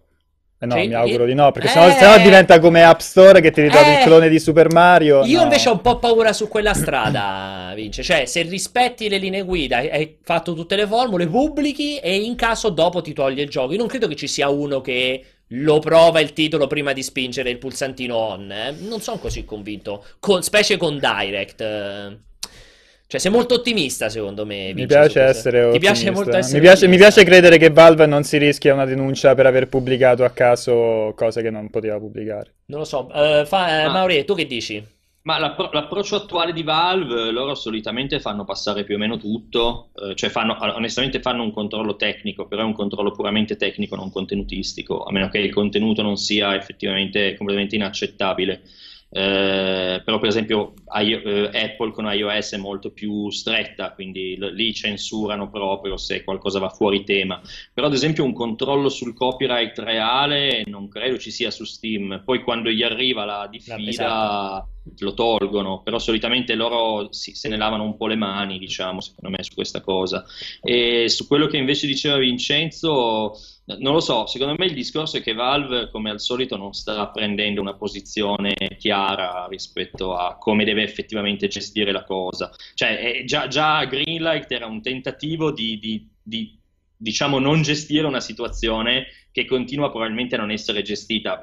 [0.60, 1.91] Eh no, cioè, mi auguro di no, perché eh...
[1.91, 3.97] sennò, diventa come App Store che ti ritrovi eh...
[3.99, 5.23] il clone di Super Mario.
[5.23, 5.43] Io no.
[5.43, 8.01] invece ho un po' paura su quella strada, Vince.
[8.01, 12.69] Cioè, se rispetti le linee guida, hai fatto tutte le formule, pubblichi e in caso
[12.69, 13.73] dopo ti togli il gioco.
[13.73, 17.49] Io non credo che ci sia uno che lo prova il titolo prima di spingere
[17.49, 18.51] il pulsantino on.
[18.51, 18.75] Eh?
[18.79, 21.62] Non sono così convinto, con, specie con Direct.
[21.62, 22.17] Eh.
[23.10, 24.73] Cioè, sei molto ottimista, secondo me.
[24.73, 25.71] Mi piace essere ottimista.
[25.71, 28.83] Ti piace molto essere mi piace, mi piace, credere che Valve non si rischia una
[28.83, 32.55] denuncia per aver pubblicato a caso cose che non poteva pubblicare.
[32.65, 33.10] Non lo so.
[33.10, 34.83] Uh, fa, uh, Mauri, tu che dici?
[35.28, 40.16] Ma l'appro- l'approccio attuale di Valve, loro solitamente fanno passare più o meno tutto, eh,
[40.16, 45.04] cioè fanno, onestamente fanno un controllo tecnico, però è un controllo puramente tecnico, non contenutistico,
[45.04, 48.62] a meno che il contenuto non sia effettivamente completamente inaccettabile.
[49.10, 54.54] Eh, però per esempio I, eh, Apple con iOS è molto più stretta, quindi l-
[54.54, 57.42] lì censurano proprio se qualcosa va fuori tema.
[57.74, 62.22] Però ad esempio un controllo sul copyright reale non credo ci sia su Steam.
[62.24, 64.66] Poi quando gli arriva la diffida
[65.00, 69.36] lo tolgono, però solitamente loro si, se ne lavano un po' le mani, diciamo, secondo
[69.36, 70.26] me su questa cosa.
[70.62, 73.34] E su quello che invece diceva Vincenzo
[73.76, 77.06] non lo so, secondo me il discorso è che Valve, come al solito, non sta
[77.10, 82.50] prendendo una posizione chiara rispetto a come deve effettivamente gestire la cosa.
[82.73, 86.58] Cioè, già, già Greenlight era un tentativo di, di, di,
[86.95, 91.39] diciamo, non gestire una situazione che continua probabilmente a non essere gestita.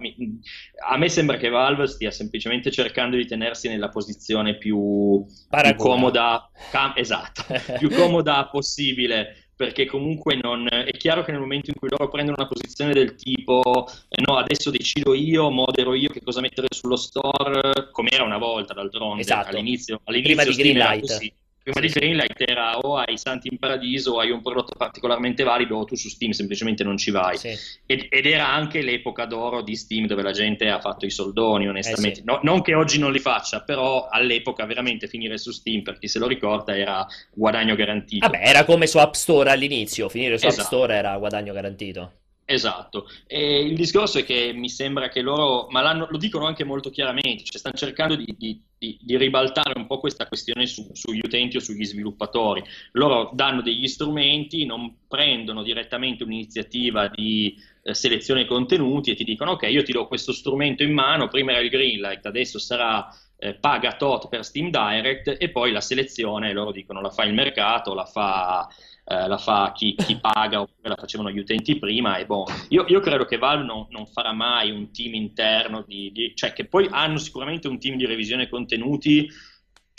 [0.88, 6.50] a me sembra che Valve stia semplicemente cercando di tenersi nella posizione più, più comoda,
[6.72, 7.44] cam- esatto,
[7.78, 12.34] più comoda possibile perché comunque non, è chiaro che nel momento in cui loro prendono
[12.36, 16.96] una posizione del tipo eh no, adesso decido io, modero io che cosa mettere sullo
[16.96, 19.50] store, come era una volta d'altronde, esatto.
[19.50, 21.34] all'inizio, all'inizio prima di Greenlight.
[21.64, 25.78] Prima di Greenlight era o hai Santi in Paradiso o hai un prodotto particolarmente valido
[25.78, 27.38] o tu su Steam semplicemente non ci vai.
[27.38, 27.56] Sì.
[27.86, 31.66] Ed, ed, era anche l'epoca d'oro di Steam dove la gente ha fatto i soldoni,
[31.66, 32.18] onestamente.
[32.18, 32.26] Eh sì.
[32.26, 36.06] no, non che oggi non li faccia, però all'epoca veramente finire su Steam, per chi
[36.06, 38.28] se lo ricorda, era guadagno garantito.
[38.28, 40.60] Vabbè, era come su App Store all'inizio, finire su esatto.
[40.60, 42.12] App Store era guadagno garantito.
[42.46, 46.90] Esatto, e il discorso è che mi sembra che loro, ma lo dicono anche molto
[46.90, 51.20] chiaramente, cioè stanno cercando di, di, di, di ribaltare un po' questa questione su, sugli
[51.24, 52.62] utenti o sugli sviluppatori.
[52.92, 59.52] Loro danno degli strumenti, non prendono direttamente un'iniziativa di eh, selezione contenuti e ti dicono
[59.52, 63.54] ok, io ti do questo strumento in mano, prima era il Greenlight, adesso sarà eh,
[63.54, 67.94] paga tot per Steam Direct e poi la selezione, loro dicono la fa il mercato,
[67.94, 68.68] la fa,
[69.06, 72.84] eh, la fa chi, chi, paga oppure la facevano gli utenti prima e boh, io,
[72.88, 76.66] io credo che Valve non, non, farà mai un team interno di, di, cioè che
[76.66, 79.28] poi hanno sicuramente un team di revisione contenuti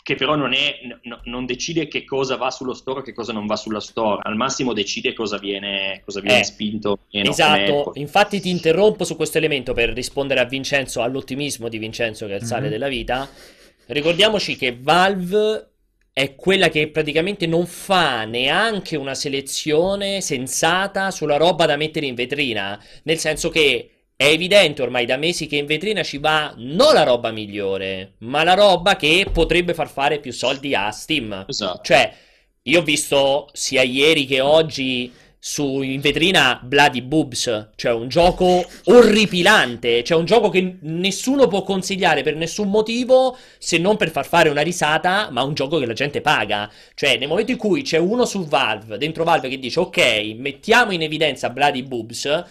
[0.06, 3.34] che però non, è, no, non, decide che cosa va sullo store e che cosa
[3.34, 7.00] non va sulla store, al massimo decide cosa viene, cosa viene eh, spinto.
[7.10, 12.34] Esatto, infatti ti interrompo su questo elemento per rispondere a Vincenzo, all'ottimismo di Vincenzo che
[12.34, 12.70] è il sale mm-hmm.
[12.70, 13.28] della vita.
[13.88, 15.75] Ricordiamoci che Valve
[16.18, 22.16] è quella che praticamente non fa neanche una selezione sensata sulla roba da mettere in
[22.16, 26.94] vetrina, nel senso che è evidente ormai da mesi che in vetrina ci va non
[26.94, 31.44] la roba migliore, ma la roba che potrebbe far fare più soldi a Steam.
[31.50, 31.82] Esatto.
[31.84, 32.14] Cioè,
[32.62, 35.12] io ho visto sia ieri che oggi
[35.48, 41.62] su in vetrina Bloody Boobs, cioè un gioco orripilante, cioè un gioco che nessuno può
[41.62, 45.86] consigliare per nessun motivo se non per far fare una risata, ma un gioco che
[45.86, 46.68] la gente paga.
[46.96, 50.92] Cioè, nel momento in cui c'è uno su Valve, dentro Valve che dice "Ok, mettiamo
[50.94, 52.44] in evidenza Bloody Boobs",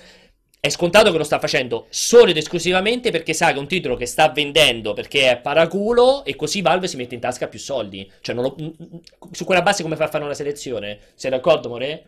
[0.61, 3.97] è scontato che lo sta facendo solo ed esclusivamente perché sa che è un titolo
[3.97, 8.09] che sta vendendo perché è paraculo e così Valve si mette in tasca più soldi.
[8.21, 8.55] Cioè, lo,
[9.33, 11.01] su quella base come fa a fare una selezione?
[11.17, 12.05] Sei d'accordo, More?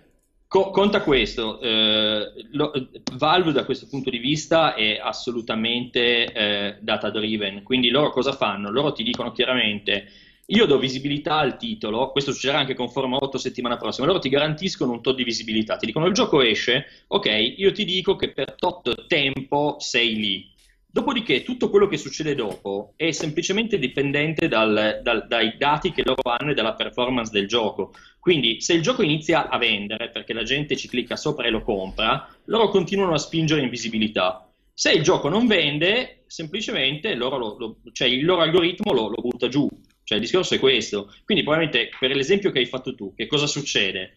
[0.49, 2.71] Co- conta questo, eh, lo,
[3.15, 8.71] Valve da questo punto di vista è assolutamente eh, data driven, quindi loro cosa fanno?
[8.71, 10.07] Loro ti dicono chiaramente
[10.47, 14.29] io do visibilità al titolo, questo succederà anche con Forma 8 settimana prossima, loro ti
[14.29, 18.31] garantiscono un tot di visibilità, ti dicono il gioco esce, ok, io ti dico che
[18.33, 20.55] per tot tempo sei lì.
[20.97, 26.23] Dopodiché tutto quello che succede dopo è semplicemente dipendente dal, dal, dai dati che loro
[26.23, 27.93] hanno e dalla performance del gioco.
[28.19, 31.61] Quindi se il gioco inizia a vendere perché la gente ci clicca sopra e lo
[31.61, 34.51] compra, loro continuano a spingere in visibilità.
[34.73, 39.21] Se il gioco non vende, semplicemente loro lo, lo, cioè il loro algoritmo lo, lo
[39.21, 39.69] butta giù.
[40.03, 41.13] Cioè il discorso è questo.
[41.27, 44.17] Quindi probabilmente per l'esempio che hai fatto tu, che cosa succede?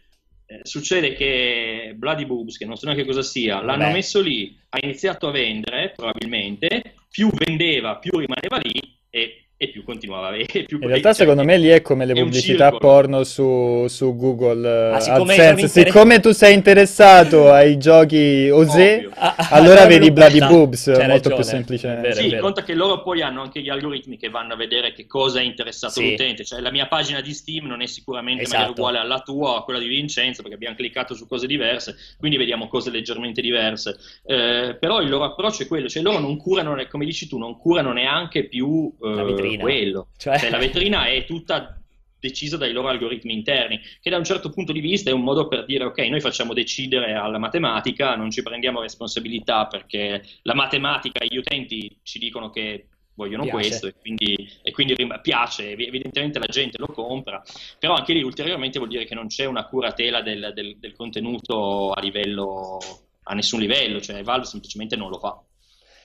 [0.52, 3.92] Eh, succede che Bloody Boobs, che non so neanche cosa sia, l'hanno Beh.
[3.92, 9.84] messo lì, ha iniziato a vendere, probabilmente, più vendeva, più rimaneva lì e e più
[9.84, 10.46] continuava a avere.
[10.70, 15.00] Più in realtà, secondo me, lì è come le pubblicità porno su, su Google ah,
[15.02, 15.66] siccome, AdSense.
[15.66, 15.70] Inter...
[15.70, 21.36] siccome tu sei interessato ai giochi Osè, ah, ah, allora vedi Bloody Boobs molto ragione.
[21.36, 22.14] più semplicemente.
[22.14, 25.42] Sì, conta che loro poi hanno anche gli algoritmi che vanno a vedere che cosa
[25.42, 26.12] è interessato sì.
[26.12, 26.46] l'utente.
[26.46, 28.72] Cioè, la mia pagina di Steam non è sicuramente esatto.
[28.72, 32.38] uguale alla tua o a quella di Vincenzo, perché abbiamo cliccato su cose diverse, quindi
[32.38, 33.98] vediamo cose leggermente diverse.
[34.26, 37.58] Eh, però il loro approccio è quello, cioè loro non curano, come dici tu, non
[37.58, 38.90] curano neanche più.
[39.04, 39.64] Eh, vetrina.
[39.64, 40.08] quello.
[40.18, 40.38] Cioè...
[40.38, 41.80] Cioè, la vetrina è tutta
[42.20, 45.48] decisa dai loro algoritmi interni, che da un certo punto di vista è un modo
[45.48, 51.24] per dire ok, noi facciamo decidere alla matematica, non ci prendiamo responsabilità perché la matematica,
[51.26, 53.58] gli utenti ci dicono che vogliono piace.
[53.58, 57.42] questo e quindi, e quindi piace, evidentemente la gente lo compra,
[57.78, 61.92] però anche lì ulteriormente vuol dire che non c'è una curatela del, del, del contenuto
[61.92, 62.78] a livello,
[63.24, 65.42] a nessun livello, cioè Valve semplicemente non lo fa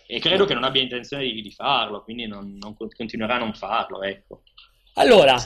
[0.06, 3.54] e credo che non abbia intenzione di, di farlo, quindi non, non, continuerà a non
[3.54, 4.02] farlo.
[4.02, 4.42] Ecco.
[4.94, 5.36] Allora,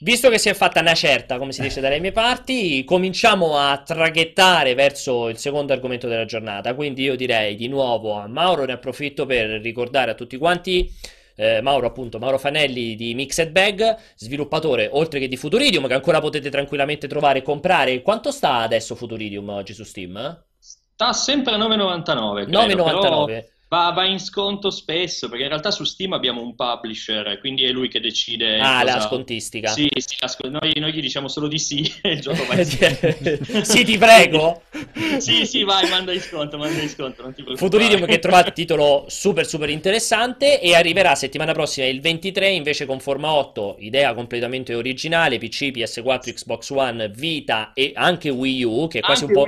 [0.00, 3.78] visto che si è fatta una certa, come si dice dalle mie parti, cominciamo a
[3.78, 6.74] traghettare verso il secondo argomento della giornata.
[6.74, 10.90] Quindi io direi di nuovo a Mauro, ne approfitto per ricordare a tutti quanti.
[11.34, 16.20] Eh, Mauro appunto, Mauro Fanelli di Mixed Bag, sviluppatore oltre che di Futuridium che ancora
[16.20, 18.02] potete tranquillamente trovare e comprare.
[18.02, 20.44] Quanto sta adesso Futuridium oggi su Steam?
[20.58, 22.48] Sta sempre a 9,99.
[22.48, 23.00] 9,99.
[23.00, 23.26] Però
[23.72, 27.70] va, va, in sconto spesso, perché in realtà su Steam abbiamo un publisher, quindi è
[27.70, 28.60] lui che decide.
[28.60, 28.96] Ah, cosa...
[28.96, 29.70] la scontistica.
[29.70, 30.44] Sì, sì sc...
[30.44, 33.64] noi, noi, gli diciamo solo di sì e il gioco va in sconto.
[33.64, 34.60] sì, ti prego.
[35.16, 39.06] sì, sì, vai, manda in sconto, manda in sconto, non ti Futuridium che trovate titolo
[39.08, 44.74] super super interessante e arriverà settimana prossima il 23 invece con Forma 8, idea completamente
[44.74, 49.46] originale, PC, PS4, Xbox One, Vita e anche Wii U, che è quasi, un po'...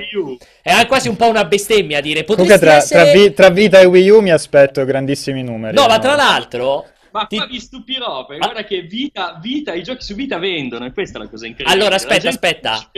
[0.63, 2.25] è quasi un po', una bestemmia dire.
[2.25, 3.03] Comunque tra, essere...
[3.03, 5.75] tra, vi, tra Vita e Wii U mi aspetto grandissimi numeri.
[5.75, 5.89] No, no?
[5.89, 6.87] ma tra l'altro...
[7.15, 7.37] Ma ti...
[7.37, 8.51] qua vi stupirò, perché ah.
[8.51, 11.81] guarda che vita, vita, i giochi su vita vendono, e questa è la cosa incredibile.
[11.81, 12.91] Allora, aspetta, aspetta.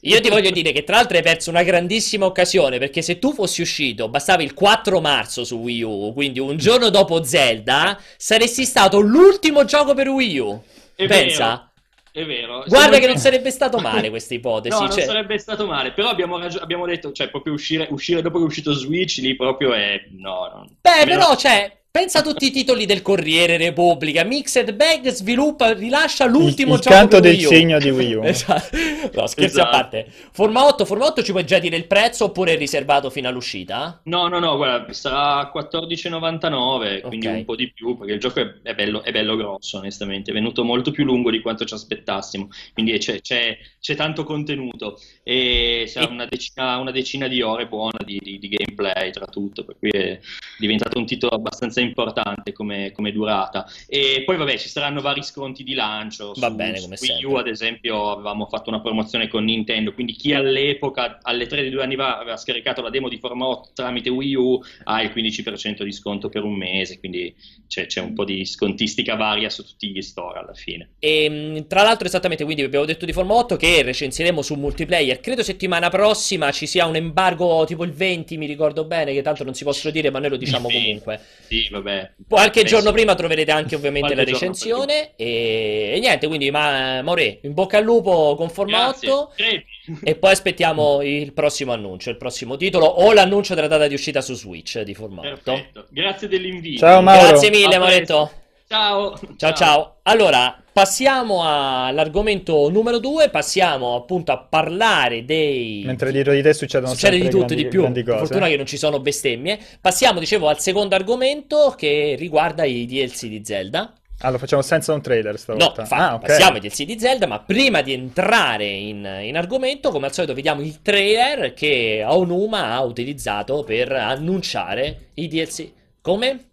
[0.00, 3.32] Io ti voglio dire che tra l'altro hai perso una grandissima occasione, perché se tu
[3.32, 8.64] fossi uscito, bastava il 4 marzo su Wii U, quindi un giorno dopo Zelda, saresti
[8.64, 10.62] stato l'ultimo gioco per Wii U.
[10.96, 11.46] È Pensa.
[11.46, 11.69] Vero.
[12.12, 12.64] È vero.
[12.66, 14.78] Guarda che non sarebbe stato male questa ipotesi.
[14.78, 14.98] no, cioè...
[14.98, 18.44] non sarebbe stato male, però abbiamo, raggi- abbiamo detto, cioè, proprio uscire, uscire, dopo che
[18.44, 20.06] è uscito Switch, lì proprio è...
[20.10, 20.66] No, no.
[20.80, 26.24] Beh, però, cioè, Pensa a tutti i titoli del Corriere, Repubblica, Mixed Bag sviluppa, rilascia
[26.24, 27.48] l'ultimo il, il gioco canto di del Wii U.
[27.48, 28.22] cigno di Wii U.
[28.22, 28.76] esatto.
[29.12, 29.60] No, scherzi Esatto.
[29.62, 30.06] a parte.
[30.30, 34.00] Forma 8, Forma 8 ci puoi già dire il prezzo oppure è riservato fino all'uscita?
[34.04, 37.34] No, no, no, guarda, sarà 14,99, quindi Ok.
[37.34, 40.34] un po' di più, perché il gioco è, è bello, è bello grosso, onestamente, è
[40.34, 44.96] venuto molto più lungo di quanto ci aspettassimo, quindi c'è, c'è- c'è tanto contenuto
[45.30, 49.64] e E- una decina, una decina di ore buona di, di- di gameplay tra tutto,
[49.64, 50.18] per cui è
[50.58, 53.66] diventato un titolo abbastanza importante come, come durata.
[53.86, 57.24] E poi vabbè, ci saranno vari sconti di lancio, Va su, bene, su come Wii
[57.24, 61.70] U ad esempio avevamo fatto una promozione con Nintendo, quindi chi all'epoca, alle 3 di
[61.70, 65.10] due anni fa, aveva scaricato la demo di Forma 8 tramite Wii U ha il
[65.10, 67.34] 15% di sconto per un mese, quindi
[67.68, 70.90] c'è, c'è un po' di scontistica varia su tutti gli store alla fine.
[70.98, 75.19] E mh, tra l'altro, esattamente, quindi abbiamo detto di Forma 8 che recensiremo su multiplayer.
[75.20, 79.44] Credo settimana prossima ci sia un embargo tipo il 20, mi ricordo bene, che tanto
[79.44, 80.74] non si possono dire, ma noi lo diciamo Sì.
[80.74, 81.20] comunque.
[81.48, 82.10] Sì, vabbè.
[82.28, 85.12] Qualche Penso- giorno prima troverete anche ovviamente la Qualche giorno recensione.
[85.16, 89.10] E, e niente, quindi, ma More, in bocca al lupo con Forma Grazie.
[89.10, 89.32] 8.
[89.36, 89.64] Crepi.
[90.04, 94.20] E poi aspettiamo il prossimo annuncio, il prossimo titolo o l'annuncio della data di uscita
[94.20, 95.28] su Switch di Forma 8.
[95.52, 95.86] Perfetto.
[95.90, 96.78] Grazie dell'invito.
[96.78, 97.28] Ciao, Mauro.
[97.28, 97.78] Grazie mille.
[97.78, 98.30] Moretto.
[98.68, 99.18] Ciao.
[99.36, 99.96] Ciao ciao.
[100.02, 105.82] Allora, passiamo all'argomento numero 2, passiamo appunto a parlare dei...
[105.84, 108.66] Mentre dietro di te succedono Succede di tutto grandi, di più, per fortuna che non
[108.66, 109.58] ci sono bestemmie.
[109.80, 113.94] Passiamo, dicevo, al secondo argomento che riguarda i DLC di Zelda.
[114.22, 115.84] Ah, lo facciamo senza un trailer No, stavolta.
[115.86, 116.26] fa- ah, ok.
[116.26, 120.34] passiamo ai DLC di Zelda, ma prima di entrare in, in argomento, come al solito
[120.34, 125.72] vediamo il trailer che Aonuma ha utilizzato per annunciare i DLC.
[126.02, 126.49] Come?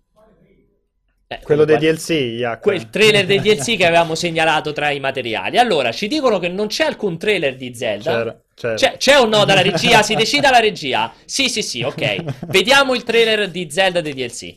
[1.29, 2.61] Eh, Quello dei guarda- DLC, Jack.
[2.61, 5.57] quel trailer dei DLC che avevamo segnalato tra i materiali.
[5.57, 8.11] Allora, ci dicono che non c'è alcun trailer di Zelda.
[8.11, 8.73] C'era, c'era.
[8.75, 10.01] C'è, c'è o no dalla regia?
[10.03, 11.13] Si decida la regia?
[11.25, 12.45] Sì, sì, sì, ok.
[12.47, 14.55] Vediamo il trailer di Zelda dei DLC.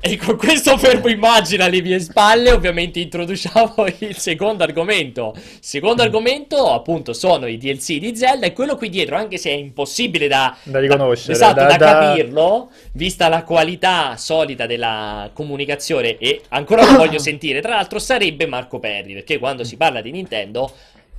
[0.00, 5.34] E con questo fermo immagine alle mie spalle, ovviamente introduciamo il secondo argomento.
[5.60, 9.54] Secondo argomento, appunto, sono i DLC di Zelda e quello qui dietro, anche se è
[9.54, 16.16] impossibile da, Da riconoscere, esatto, da- da, da- capirlo, vista la qualità solida della comunicazione
[16.18, 20.10] e ancora lo voglio sentire, tra l'altro sarebbe Marco Perri, perché quando si parla di
[20.10, 20.70] Nintendo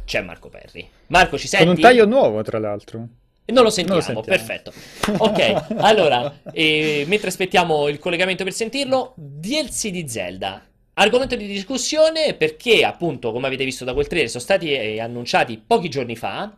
[0.05, 0.87] c'è Marco Perri.
[1.07, 1.65] Marco, ci senti?
[1.65, 3.07] Con un taglio nuovo, tra l'altro.
[3.49, 4.45] E Non lo sentiamo, Non lo sentiamo.
[4.45, 4.71] perfetto.
[5.23, 10.63] Ok, allora, eh, mentre aspettiamo il collegamento per sentirlo, DLC di Zelda.
[10.93, 15.57] Argomento di discussione perché, appunto, come avete visto da quel trailer, sono stati eh, annunciati
[15.65, 16.55] pochi giorni fa,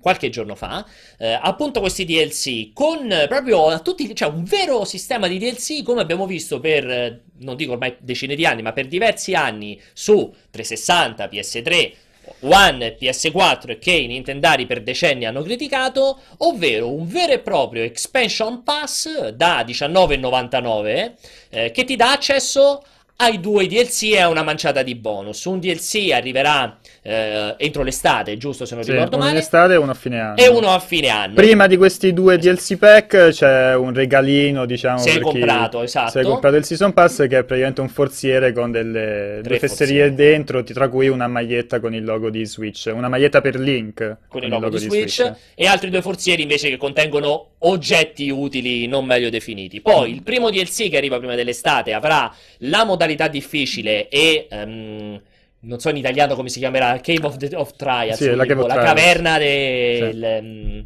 [0.00, 0.84] qualche giorno fa,
[1.16, 6.00] eh, appunto questi DLC con eh, proprio tutti, cioè un vero sistema di DLC come
[6.00, 10.34] abbiamo visto per, eh, non dico ormai decine di anni, ma per diversi anni su
[10.50, 11.92] 360, PS3,
[12.40, 17.82] One, PS4 e che i Nintendari per decenni hanno criticato, ovvero un vero e proprio
[17.82, 21.12] expansion pass da 19,99
[21.50, 22.82] eh, che ti dà accesso
[23.22, 25.44] ai due DLC e a una manciata di bonus.
[25.44, 29.74] Un DLC arriverà eh, entro l'estate, giusto se non Sì, ricordo uno in male, estate
[29.74, 30.36] e uno a fine anno.
[30.36, 31.34] e uno a fine anno.
[31.34, 36.10] Prima di questi due DLC pack c'è un regalino, diciamo, Se hai comprato, esatto.
[36.10, 40.08] Se hai comprato il Season Pass che è praticamente un forziere con delle due fesserie
[40.08, 40.14] forzieri.
[40.14, 44.42] dentro, tra cui una maglietta con il logo di Switch, una maglietta per Link con
[44.42, 49.30] il logo di Switch, e altri due forzieri invece che contengono oggetti utili non meglio
[49.30, 49.80] definiti.
[49.80, 55.20] Poi il primo DLC che arriva prima dell'estate avrà la modalità difficile e ehm,
[55.60, 58.66] non so in italiano come si chiamerà, Cave of, the- of Trials, Sì, la tipo,
[58.66, 60.18] la caverna de- Sì.
[60.18, 60.80] le- mm,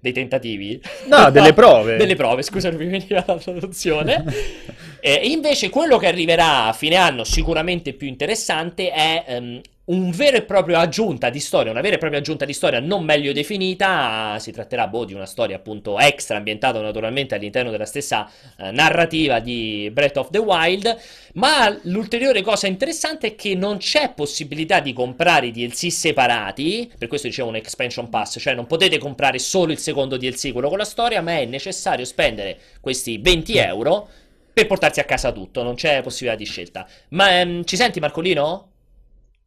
[0.00, 0.80] dei tentativi.
[1.06, 1.96] No, delle prove.
[1.96, 4.24] delle prove, scusa, non mi veniva la traduzione.
[5.04, 10.36] E invece quello che arriverà a fine anno, sicuramente più interessante, è ehm, un vero
[10.36, 14.36] e proprio aggiunta di storia, una vera e propria aggiunta di storia non meglio definita.
[14.38, 19.40] Si tratterà boh, di una storia appunto extra, ambientata naturalmente all'interno della stessa eh, narrativa
[19.40, 20.96] di Breath of the Wild.
[21.34, 27.08] Ma l'ulteriore cosa interessante è che non c'è possibilità di comprare i DLC separati, per
[27.08, 30.78] questo dicevo un expansion pass, cioè non potete comprare solo il secondo DLC, quello con
[30.78, 34.08] la storia, ma è necessario spendere questi 20 euro
[34.52, 36.86] per portarsi a casa tutto, non c'è possibilità di scelta.
[37.10, 38.71] Ma ehm, ci senti Marcolino?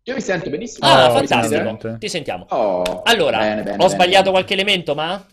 [0.07, 0.87] Io mi sento benissimo.
[0.87, 2.45] Ah, Oh, fantastico, ti sentiamo.
[2.49, 5.25] Oh, Allora, bene, bene, ho bene, sbagliato qualche elemento, ma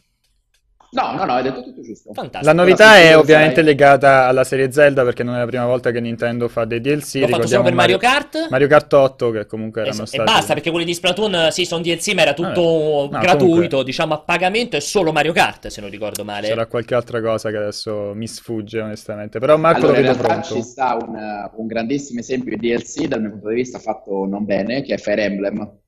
[0.94, 2.12] No, no, no, hai detto tutto giusto.
[2.12, 2.44] fantastico.
[2.44, 5.90] La novità è ovviamente sai- legata alla serie Zelda perché non è la prima volta
[5.90, 7.14] che Nintendo fa dei DLC.
[7.20, 8.48] L'ho fatto solo per Mario Kart.
[8.50, 10.30] Mario Kart 8 che comunque erano Esatto, stati...
[10.30, 13.08] E basta perché quelli di Splatoon sì sono DLC ma era tutto.
[13.10, 16.66] No, gratuito comunque- diciamo a pagamento e solo Mario Kart se non ricordo male C'era
[16.66, 19.38] qualche altra cosa che adesso mi sfugge onestamente.
[19.38, 20.62] Però Marco Allora, in lo vedo realtà pronto.
[20.62, 24.44] ci sta un, un grandissimo esempio di DLC dal mio punto di vista fatto non
[24.44, 25.80] bene, che è Fire Emblem.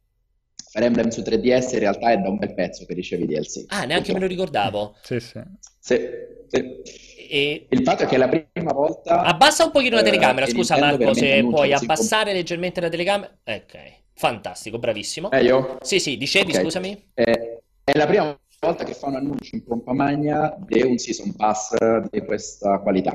[0.75, 3.67] Fire Emblem su 3DS in realtà è da un bel pezzo che ricevi DLC.
[3.69, 4.97] Ah, neanche me lo ricordavo.
[5.03, 5.41] Sì, sì.
[5.79, 6.01] Sì,
[6.49, 6.83] sì.
[7.31, 7.67] E...
[7.71, 9.21] Il fatto è che la prima volta...
[9.23, 13.33] Abbassa un pochino la eh, telecamera, scusa Marco, se puoi abbassare leggermente la telecamera.
[13.45, 13.79] Ok,
[14.15, 15.29] fantastico, bravissimo.
[15.29, 15.79] com- Meglio?
[15.81, 16.63] Sì, sì, dicevi, Ok.
[16.63, 17.11] scusami.
[17.15, 21.37] Eh, è la prima volta che fa un annuncio in pompa magna di un season
[21.37, 21.77] pass
[22.11, 23.13] di questa qualità.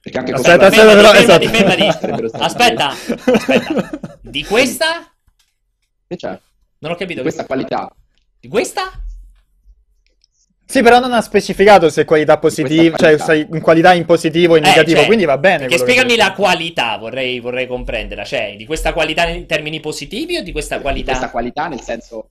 [0.00, 2.06] Perché anche Aspetta, questa- aspetta, però, fermati, esatto.
[2.06, 2.32] fermati.
[2.44, 4.18] Aspetta, aspetta.
[4.22, 5.08] Di questa?
[6.14, 6.40] Che c'è?
[6.78, 7.16] Non ho capito.
[7.16, 7.90] Di questa qualità.
[8.40, 8.90] Di questa?
[10.66, 13.24] Sì, però non ha specificato se qualità positiva, cioè qualità.
[13.24, 15.66] se in qualità in positivo o in Eh, negativo, cioè, quindi va bene.
[15.66, 18.24] Che spiegami la qualità, vorrei, vorrei comprenderla.
[18.24, 21.10] Cioè, di questa qualità in termini positivi o di questa Di qualità?
[21.10, 22.30] questa qualità nel senso...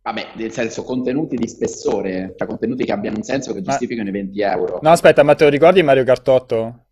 [0.00, 4.08] Vabbè, nel senso contenuti di spessore, cioè contenuti che abbiano un senso che Ma- giustificano
[4.08, 4.78] i 20 euro.
[4.80, 6.84] No, aspetta, ma te lo ricordi Mario 8?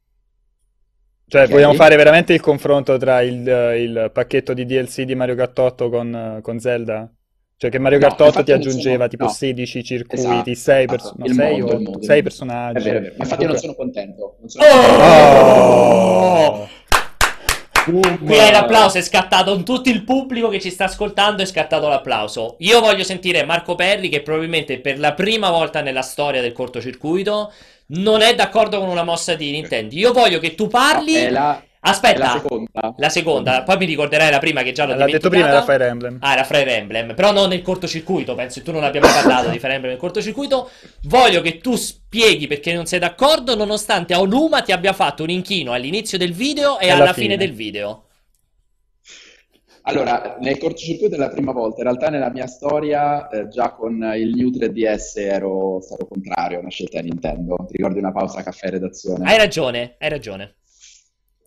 [1.28, 1.50] Cioè, Ok.
[1.50, 5.58] vogliamo fare veramente il confronto tra il, eh, il pacchetto di DLC di Mario Kart
[5.58, 7.10] 8 con, eh, con Zelda?
[7.58, 9.30] Cioè, che Mario No, Kart 8 infatti ti non sono- aggiungeva tipo no.
[9.30, 11.14] 16 circuiti, Esatto, 6 esatto.
[11.16, 12.22] no, Il sei mondo, o il mondo, il sei mondo.
[12.22, 12.78] personaggi.
[12.78, 13.14] È vero, è vero.
[13.18, 14.36] Infatti io non sono contento.
[14.38, 16.68] non sono Oh!
[17.90, 21.88] Qui hai l'applauso, è scattato in tutto il pubblico che ci sta ascoltando, è scattato
[21.88, 22.56] l'applauso.
[22.58, 27.52] Io voglio sentire Marco Perri che probabilmente per la prima volta nella storia del cortocircuito
[27.88, 29.94] non è d'accordo con una mossa di Nintendo.
[29.94, 31.30] Io voglio che tu parli...
[31.30, 32.94] La, Aspetta, la seconda.
[32.96, 35.86] la seconda, poi mi ricorderai la prima che già l'ho L'ha detto prima, era Fire
[35.86, 36.18] Emblem.
[36.20, 39.50] Ah, era Fire Emblem, però non nel cortocircuito, penso che tu non abbia mai parlato
[39.50, 40.70] di Fire Emblem nel cortocircuito.
[41.04, 45.72] Voglio che tu spieghi perché non sei d'accordo, nonostante Aonuma ti abbia fatto un inchino
[45.72, 47.26] all'inizio del video e Alla alla fine.
[47.26, 48.02] fine del video.
[49.88, 53.92] Allora, nel cortocircuito è la prima volta, in realtà nella mia storia, eh, già con
[54.16, 57.54] il New 3DS ero stato contrario a una scelta di Nintendo.
[57.68, 59.24] Ti ricordi una pausa caffè redazione?
[59.30, 60.54] Hai ragione, hai ragione.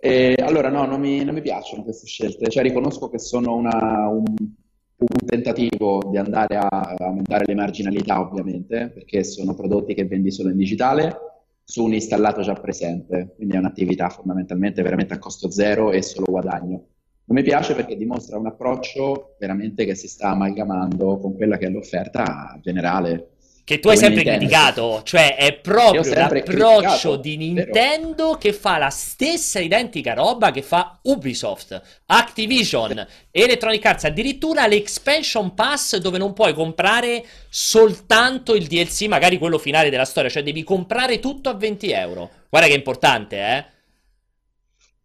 [0.01, 4.07] E allora no, non mi, non mi piacciono queste scelte, cioè riconosco che sono una-
[4.07, 10.31] un, un tentativo di andare a, aumentare le marginalità ovviamente, perché sono prodotti che vendi
[10.31, 11.17] solo in digitale
[11.63, 16.25] su un installato già presente, quindi è un'attività fondamentalmente veramente a costo zero e solo
[16.29, 16.85] guadagno.
[17.25, 21.67] Non mi piace perché dimostra un approccio veramente che si sta amalgamando con quella che
[21.67, 23.33] è l'offerta generale.
[23.63, 24.45] Che tu hai sempre Nintendo.
[24.45, 27.37] criticato, cioè è proprio l'approccio di.
[27.37, 35.53] Nintendo che fa la stessa identica roba che fa Ubisoft, Activision, Electronic Arts, addirittura l'expansion
[35.53, 40.63] pass dove non puoi comprare soltanto il DLC, magari quello finale della storia, cioè devi
[40.63, 42.29] comprare tutto a 20 euro.
[42.49, 43.65] Guarda che è importante, eh?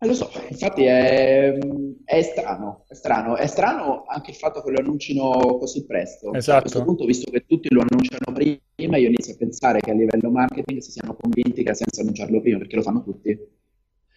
[0.04, 1.56] Eh, lo so, infatti è,
[2.04, 6.26] è strano, è strano, è strano anche il fatto che lo annuncino così presto.
[6.26, 6.58] Cioè, Esatto.
[6.58, 9.94] A questo punto, visto che tutti lo annunciano prima, io inizio a pensare che a
[9.94, 13.38] livello marketing si siano convinti che ha senso annunciarlo prima, perché lo fanno tutti.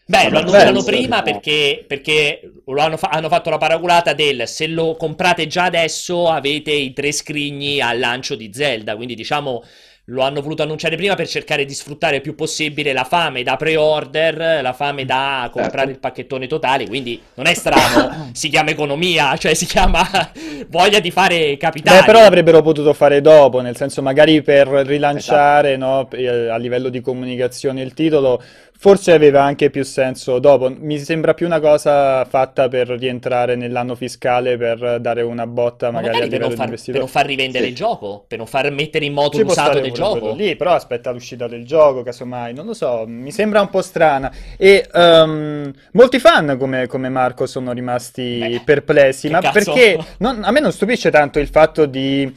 [0.10, 1.24] Beh, lo annunciano penso, prima no.
[1.24, 6.28] perché, perché lo hanno, fa- hanno fatto la paraculata del se lo comprate già adesso
[6.30, 9.64] avete i tre scrigni al lancio di Zelda, quindi diciamo
[10.10, 13.58] lo hanno voluto annunciare prima per cercare di sfruttare il più possibile la fame da
[13.58, 15.90] pre-order, la fame da comprare Certo.
[15.90, 20.08] il pacchettone totale, quindi non è strano, si chiama economia, cioè si chiama
[20.70, 22.00] voglia di fare capitali.
[22.00, 26.88] Beh, però l'avrebbero potuto fare dopo, nel senso magari per rilanciare, no, eh, a livello
[26.88, 28.42] di comunicazione il titolo,
[28.80, 30.70] forse aveva anche più senso dopo.
[30.78, 36.02] Mi sembra più una cosa fatta per rientrare nell'anno fiscale per dare una botta Ma
[36.02, 37.70] magari magari per non, far, per non far rivendere Sì.
[37.72, 40.34] il gioco, per non far mettere in moto Ci l'usato del gioco.
[40.34, 44.32] lì, però aspetta l'uscita del gioco, casomai, non lo so, mi sembra un po' strana.
[44.58, 49.74] E ehm, molti fan come, come Marco sono rimasti Beh, perplessi, ma cazzo?
[49.74, 52.32] perché non- a me non stupisce tanto il fatto di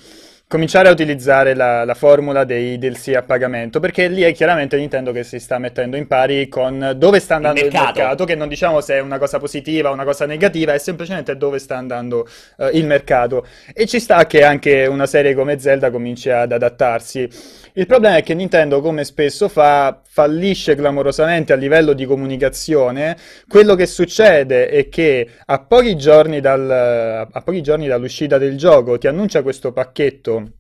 [0.51, 5.13] cominciare a utilizzare la, la formula dei DLC a pagamento, perché lì è chiaramente Nintendo
[5.13, 8.01] che si sta mettendo in pari con dove sta andando il mercato.
[8.01, 11.37] mercato, che non diciamo se è una cosa positiva o una cosa negativa, è semplicemente
[11.37, 12.27] dove sta andando
[12.59, 13.47] eh, il mercato.
[13.73, 17.29] E ci sta che anche una serie come Zelda cominci ad adattarsi.
[17.75, 23.17] Il problema è che Nintendo, come spesso fa, fallisce clamorosamente a livello di comunicazione.
[23.47, 28.99] Quello che succede è che a pochi giorni dal- a pochi giorni dall'uscita del gioco
[28.99, 30.53] ti annuncia questo pacchetto.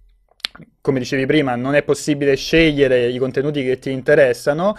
[0.83, 4.75] Come dicevi prima, non è possibile scegliere i contenuti che ti interessano.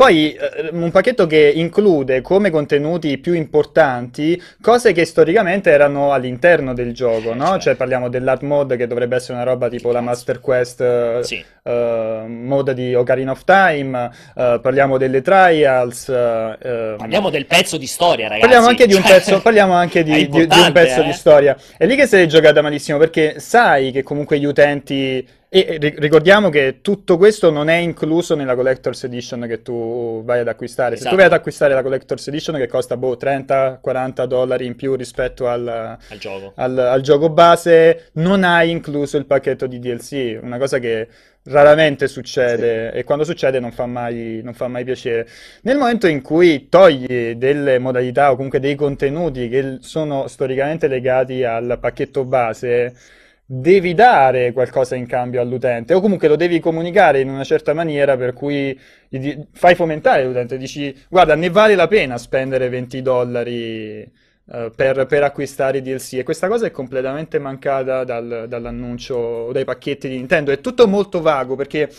[0.00, 6.72] Poi eh, un pacchetto che include come contenuti più importanti cose che storicamente erano all'interno
[6.72, 7.48] del gioco, no?
[7.50, 7.58] Cioè.
[7.60, 11.44] Cioè parliamo dell'art mode che dovrebbe essere una roba tipo la Master Quest eh, Sì.
[11.64, 17.86] eh, mode di Ocarina of Time, eh, parliamo delle trials, eh, Parliamo del pezzo di
[17.86, 18.40] storia, ragazzi.
[18.40, 21.04] Parliamo anche di un Cioè, pezzo, parliamo anche di, di- di un pezzo eh.
[21.04, 21.54] di storia.
[21.76, 26.78] È lì che sei giocata malissimo perché sai che comunque gli utenti E ricordiamo che
[26.80, 30.94] tutto questo non è incluso nella Collector's Edition che tu vai ad acquistare.
[30.94, 31.02] Esatto.
[31.02, 31.40] Se tu vai ad esatto.
[31.40, 36.52] acquistare la Collector's Edition che costa boh, 30-40 dollari in più rispetto al, al, gioco.
[36.54, 41.08] Al, al gioco base, non hai incluso il pacchetto di DLC, una cosa che
[41.44, 42.98] raramente succede sì.
[42.98, 45.26] e quando succede non fa, mai, non fa mai piacere.
[45.62, 51.42] Nel momento in cui togli delle modalità o comunque dei contenuti che sono storicamente legati
[51.42, 52.94] al pacchetto base,
[53.52, 58.16] devi dare qualcosa in cambio all'utente o comunque lo devi comunicare in una certa maniera
[58.16, 58.78] per cui
[59.50, 64.08] fai fomentare l'utente, dici guarda ne vale la pena spendere 20 dollari
[64.44, 69.64] uh, per, per, acquistare DLC e questa cosa è completamente mancata dal, dall'annuncio o dai
[69.64, 71.90] pacchetti di Nintendo, è tutto molto vago perché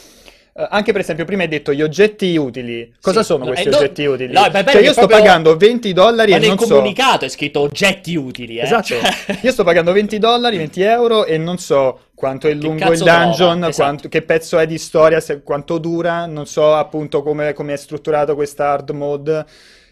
[0.53, 2.93] Uh, anche per esempio, prima hai detto gli oggetti utili.
[2.99, 3.27] Cosa sì.
[3.27, 4.33] sono questi eh, oggetti no, utili?
[4.33, 5.19] No, beh, cioè, io sto proprio...
[5.19, 6.65] pagando 20 dollari Ma e non so.
[6.65, 8.57] Nel comunicato è scritto oggetti utili.
[8.57, 8.63] Eh?
[8.63, 8.83] Esatto.
[8.83, 8.99] Cioè...
[9.41, 13.63] io sto pagando 20 dollari, 20 euro e non so quanto è lungo il dungeon,
[13.63, 13.75] esatto.
[13.75, 17.77] quanto, che pezzo è di storia, se, quanto dura, non so appunto come, come è
[17.77, 19.45] strutturato questa hard mode.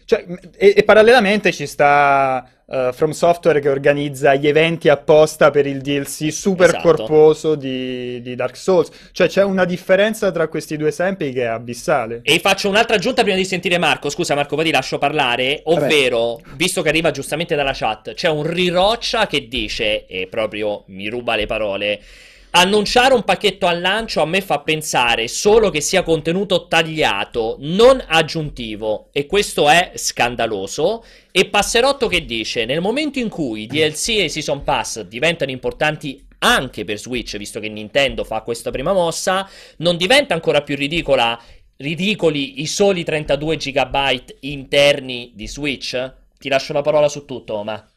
[0.04, 5.66] Cioè, e, e, parallelamente ci sta uh, From Software che organizza gli eventi apposta per
[5.66, 6.82] il DLC super esatto.
[6.82, 8.90] corposo di, di, Dark Souls.
[9.12, 12.20] Cioè c'è una differenza tra questi due esempi che è abissale.
[12.22, 14.08] E faccio un'altra aggiunta prima di sentire Marco.
[14.08, 15.60] Scusa Marco, poi ti lascio parlare.
[15.64, 16.56] Ovvero, Vabbè.
[16.56, 21.34] visto che arriva giustamente dalla chat, c'è un riroccia che dice, e proprio mi ruba
[21.36, 22.00] le parole
[22.52, 28.02] Annunciare un pacchetto al lancio a me fa pensare solo che sia contenuto tagliato, non
[28.04, 31.04] aggiuntivo, e questo è scandaloso.
[31.30, 36.84] E Passerotto che dice: Nel momento in cui DLC e Season Pass diventano importanti anche
[36.84, 41.40] per Switch, visto che Nintendo fa questa prima mossa, non diventa ancora più ridicola,
[41.76, 43.96] ridicoli i soli 32 GB
[44.40, 46.14] interni di Switch?
[46.36, 47.88] Ti lascio la parola su tutto, ma.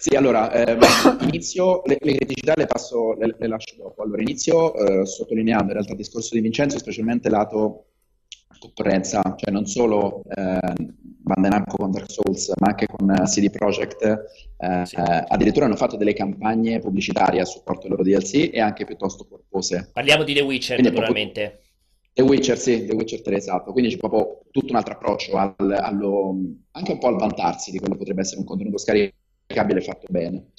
[0.00, 0.78] Sì, allora, eh,
[1.28, 4.02] inizio, le, le, criticità le passo, le, le lascio dopo.
[4.02, 7.84] Allora, inizio eh, sottolineando in realtà il discorso di Vincenzo, specialmente lato
[8.58, 13.50] concorrenza, cioè non solo eh, Bandai Namco con Dark Souls, ma anche con uh, CD
[13.50, 14.96] Projekt, eh, sì.
[14.96, 19.26] eh, addirittura hanno fatto delle campagne pubblicitarie a supporto dei loro DLC e anche piuttosto
[19.28, 19.90] corpose.
[19.92, 21.42] Parliamo di The Witcher, Quindi naturalmente.
[21.42, 21.68] Proprio,
[22.14, 23.72] The Witcher, sì, The Witcher 3, esatto.
[23.72, 26.34] Quindi c'è proprio tutto un altro approccio, al, allo,
[26.70, 28.78] anche un po' al vantarsi di quello che potrebbe essere un contenuto
[29.50, 30.50] caricabile fatto bene.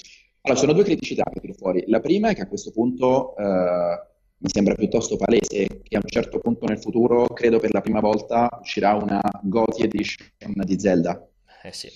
[0.42, 1.84] Allora, sono due criticità che tiro fuori.
[1.88, 6.10] La prima è che a questo punto eh, mi sembra piuttosto palese che a un
[6.10, 11.28] certo punto nel futuro, credo per la prima volta, uscirà una GOTY Edition di Zelda.
[11.64, 11.90] Eh sì.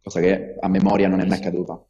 [0.00, 1.84] Cosa che a memoria non è mai accaduta.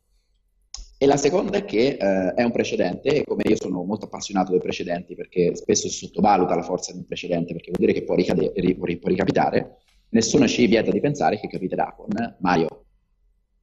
[0.97, 4.53] E la seconda è che eh, è un precedente, e come io sono molto appassionato
[4.53, 8.05] dei precedenti, perché spesso si sottovaluta la forza di un precedente, perché vuol dire che
[8.05, 9.79] può, ricade- può ricapitare,
[10.11, 12.82] nessuno ci vieta di pensare che capiterà con Mario,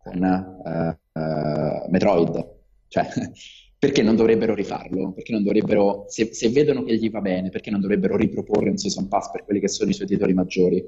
[0.10, 2.57] con uh, uh, Metroid.
[2.88, 3.07] Cioè,
[3.78, 5.14] perché non dovrebbero rifarlo?
[5.14, 8.78] Perché non dovrebbero, se, se, vedono che gli va bene, perché non dovrebbero riproporre un
[8.78, 10.86] season pass per quelli che sono i suoi titoli maggiori?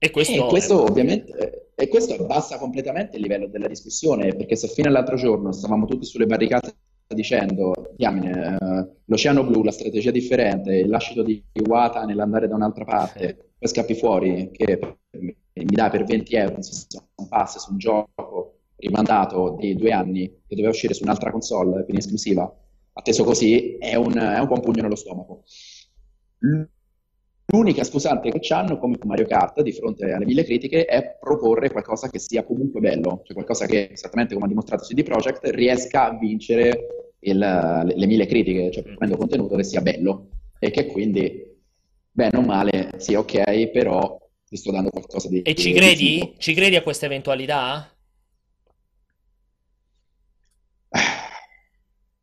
[0.00, 0.90] E questo, e questo è...
[0.90, 5.86] ovviamente e questo abbassa completamente il livello della discussione, perché se fino all'altro giorno stavamo
[5.86, 6.74] tutti sulle barricate
[7.06, 12.84] dicendo, diamine, uh, l'oceano blu, la strategia differente, il lascito di Iwata nell'andare da un'altra
[12.84, 14.96] parte, poi scappi fuori, che
[15.58, 16.58] mi dà per 20 euro
[17.16, 21.84] un pass su un gioco rimandato di due anni che doveva uscire su un'altra console
[21.88, 22.52] in esclusiva,
[22.92, 25.44] atteso così, è un, è un buon pugno nello stomaco.
[27.50, 32.08] L'unica scusante che hanno, come Mario Kart, di fronte alle mille critiche, è proporre qualcosa
[32.10, 36.18] che sia comunque bello, cioè qualcosa che, esattamente come ha dimostrato CD Projekt, riesca a
[36.18, 40.28] vincere il, le, le, mille critiche, cioè proponendo contenuto che sia bello
[40.58, 41.56] e che quindi,
[42.10, 44.18] bene o male, sia ok, però
[44.48, 45.42] ti sto dando qualcosa di...
[45.42, 46.18] E ci credi?
[46.18, 47.94] Di ci credi a questa eventualità?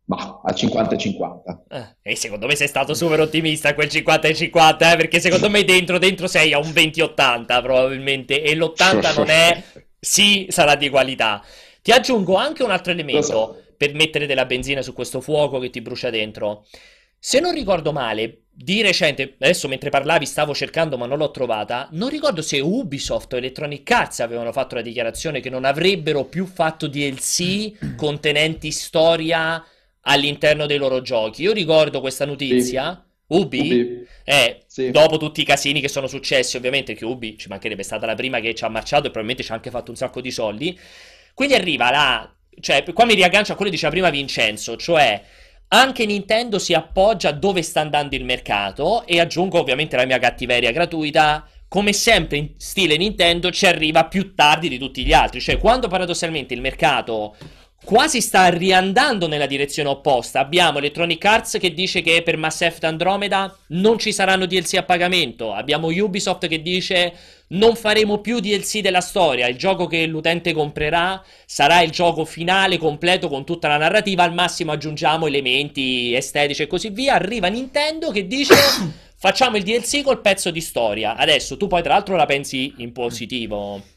[0.06, 1.64] Ma al 50 e 50.
[1.70, 5.20] Eh, e secondo me sei stato super ottimista a quel 50 e 50, eh, perché
[5.20, 9.64] secondo me dentro, dentro sei a un 20-80 probabilmente, e l'80 non è...
[10.00, 11.44] Sì, sarà di qualità.
[11.82, 13.64] Ti aggiungo anche un altro elemento so.
[13.78, 16.66] per mettere della benzina su questo fuoco che ti brucia dentro.
[17.28, 21.90] Se non ricordo male, di recente, adesso mentre parlavi stavo cercando ma non l'ho trovata,
[21.94, 26.46] non ricordo se Ubisoft o Electronic Arts avevano fatto la dichiarazione che non avrebbero più
[26.46, 29.66] fatto DLC contenenti storia
[30.02, 31.42] all'interno dei loro giochi.
[31.42, 32.94] Io ricordo questa notizia.
[32.94, 33.40] Sì.
[33.40, 33.60] Ubi?
[33.60, 34.08] Ubi.
[34.24, 34.92] Eh, sì.
[34.92, 38.40] dopo tutti i casini che sono successi, ovviamente, che Ubi ci mancherebbe, stata la prima
[38.40, 40.80] che ci ha marciato e probabilmente ci ha anche fatto un sacco di soldi.
[41.34, 42.36] Quindi arriva la...
[42.60, 45.24] Cioè, qua mi riaggancio a quello che diceva prima Vincenzo, cioè
[45.70, 50.20] anche Nintendo si appoggia a dove sta andando il mercato e aggiungo ovviamente la mia
[50.20, 51.47] cattiveria gratuita.
[51.68, 55.88] Come sempre in stile Nintendo ci arriva più tardi di tutti gli altri, cioè quando
[55.88, 57.36] paradossalmente il mercato
[57.86, 60.42] quasi sta riandando nella direzione opposta.
[60.42, 64.84] Abbiamo Electronic Arts che dice che per Mass Effect Andromeda non ci saranno DLC a
[64.84, 65.54] pagamento.
[65.54, 67.14] Abbiamo Ubisoft che dice
[67.50, 69.48] non faremo più DLC della storia.
[69.48, 74.24] Il gioco che l'utente comprerà sarà il gioco finale completo con tutta la narrativa.
[74.24, 77.14] Al massimo aggiungiamo elementi estetici e così via.
[77.14, 78.56] Arriva Nintendo che dice
[79.16, 81.16] facciamo il DLC col pezzo di storia.
[81.16, 83.95] Adesso tu poi tra l'altro la pensi in positivo.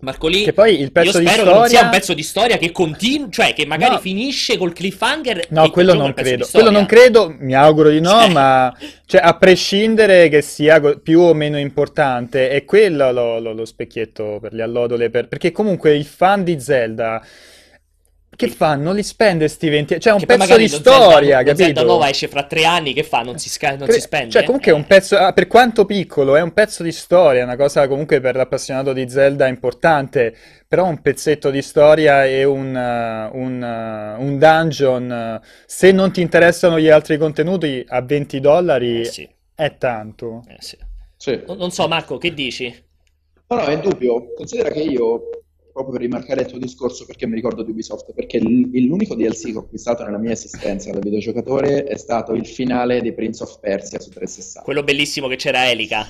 [0.00, 1.52] Marcolì, che poi il pezzo io di spero storia...
[1.52, 3.98] che non sia un pezzo di storia che continua, cioè che magari no.
[3.98, 5.46] finisce col cliffhanger.
[5.48, 6.46] No, quello non credo.
[6.52, 8.28] Quello non credo, mi auguro di no, cioè...
[8.30, 8.76] ma
[9.06, 14.38] cioè, a prescindere che sia più o meno importante, è quello lo, lo, lo specchietto
[14.40, 15.28] per le allodole, per...
[15.28, 17.24] perché comunque il fan di Zelda
[18.36, 18.76] che fa?
[18.76, 21.64] Non li spende sti 20 Cioè, un che pezzo di storia, Zelda, capito?
[21.64, 23.22] Zelda nuova esce fra tre anni, che fa?
[23.22, 24.30] Non si, sca- non si spende?
[24.30, 27.44] Cioè, comunque è un pezzo, ah, per quanto piccolo, è un pezzo di storia, è
[27.44, 30.36] una cosa comunque per l'appassionato di Zelda importante,
[30.68, 36.12] però un pezzetto di storia e un, uh, un, uh, un dungeon, uh, se non
[36.12, 39.28] ti interessano gli altri contenuti, a 20 dollari eh sì.
[39.54, 40.44] è tanto.
[40.48, 40.76] Eh sì.
[41.16, 41.42] Sì.
[41.46, 42.84] Non so, Marco, che dici?
[43.48, 44.34] No, no, è dubbio.
[44.34, 45.30] Considera che io
[45.76, 49.56] proprio per rimarcare il tuo discorso perché mi ricordo di Ubisoft, perché l'unico DLC che
[49.56, 54.00] ho acquistato nella mia esistenza da videogiocatore è stato il finale di Prince of Persia
[54.00, 54.62] su 360.
[54.62, 56.06] Quello bellissimo che c'era Elica.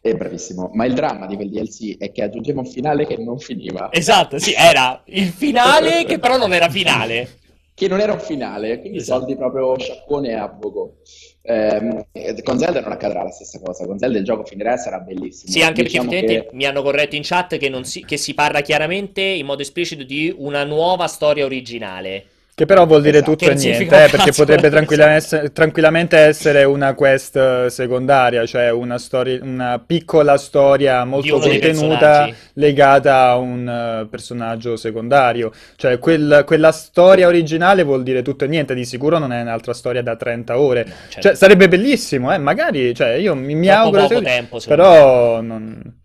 [0.00, 3.38] È bravissimo, ma il dramma di quel DLC è che aggiungeva un finale che non
[3.38, 3.92] finiva.
[3.92, 7.38] Esatto, sì, era il finale che però non era finale.
[7.80, 9.20] Che non era un finale, quindi esatto.
[9.20, 10.96] soldi proprio sciaccone a poco.
[11.40, 12.04] Eh,
[12.42, 13.86] con Zelda non accadrà la stessa cosa.
[13.86, 15.50] Con Zelda il gioco finirà e sarà bellissimo.
[15.50, 16.48] Sì, anche diciamo perché che...
[16.52, 20.30] mi hanno corretto in chat che, si, che si parla chiaramente in modo esplicito di
[20.36, 22.26] una nuova storia originale.
[22.60, 26.92] Che però vuol dire esatto, tutto e niente, eh, perché potrebbe tranquillamente, tranquillamente, essere una
[26.92, 34.06] quest eh, secondaria, cioè una, storia, una piccola storia molto contenuta legata a un uh,
[34.10, 35.52] personaggio secondario.
[35.74, 39.72] Cioè quel, quella storia originale vuol dire tutto e niente, di sicuro non è un'altra
[39.72, 40.84] storia da 30 ore.
[40.84, 41.20] No, certo.
[41.22, 42.36] Cioè sarebbe bellissimo, eh?
[42.36, 44.06] magari, cioè, io mi, mi auguro...
[44.06, 45.99] Poco tempo, però non...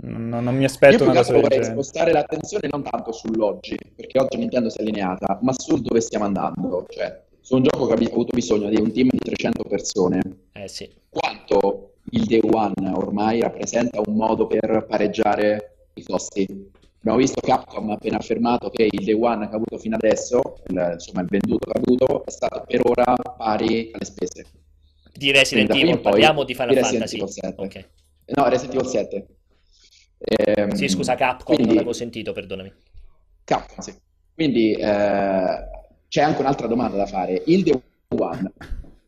[0.00, 4.70] Non, non, mi aspetto una cosa vorrei spostare l'attenzione non tanto sull'oggi, perché oggi Nintendo
[4.70, 6.86] si è allineata, ma su dove stiamo andando.
[6.88, 10.20] Cioè, su un gioco che ha avuto bisogno di un team di 300 persone.
[10.52, 10.88] Eh sì.
[11.08, 16.46] Quanto il Day One ormai rappresenta un modo per pareggiare i costi.
[17.00, 20.58] Abbiamo visto Capcom ha appena affermato che il Day One che ha avuto fino adesso,
[20.68, 24.46] il, insomma il venduto che ha avuto, è stato per ora pari alle spese.
[25.12, 27.26] Di Resident Evil, parliamo di Final di Fantasy.
[27.26, 27.54] 7.
[27.56, 27.84] Okay.
[28.36, 29.26] No, Resident Evil 7.
[30.18, 32.72] Ehm, sì, scusa, Capcom, quindi, non l'avevo sentito, perdonami.
[33.44, 33.94] Capcom, sì.
[34.34, 35.68] Quindi eh,
[36.08, 37.42] c'è anche un'altra domanda da fare.
[37.46, 38.52] Il Day One,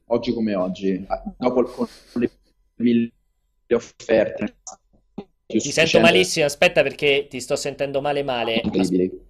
[0.06, 1.06] oggi come oggi,
[1.36, 2.30] dopo le
[2.76, 3.12] mille
[3.68, 4.54] offerte...
[5.50, 8.62] Ti sento malissimo, aspetta perché ti sto sentendo male male.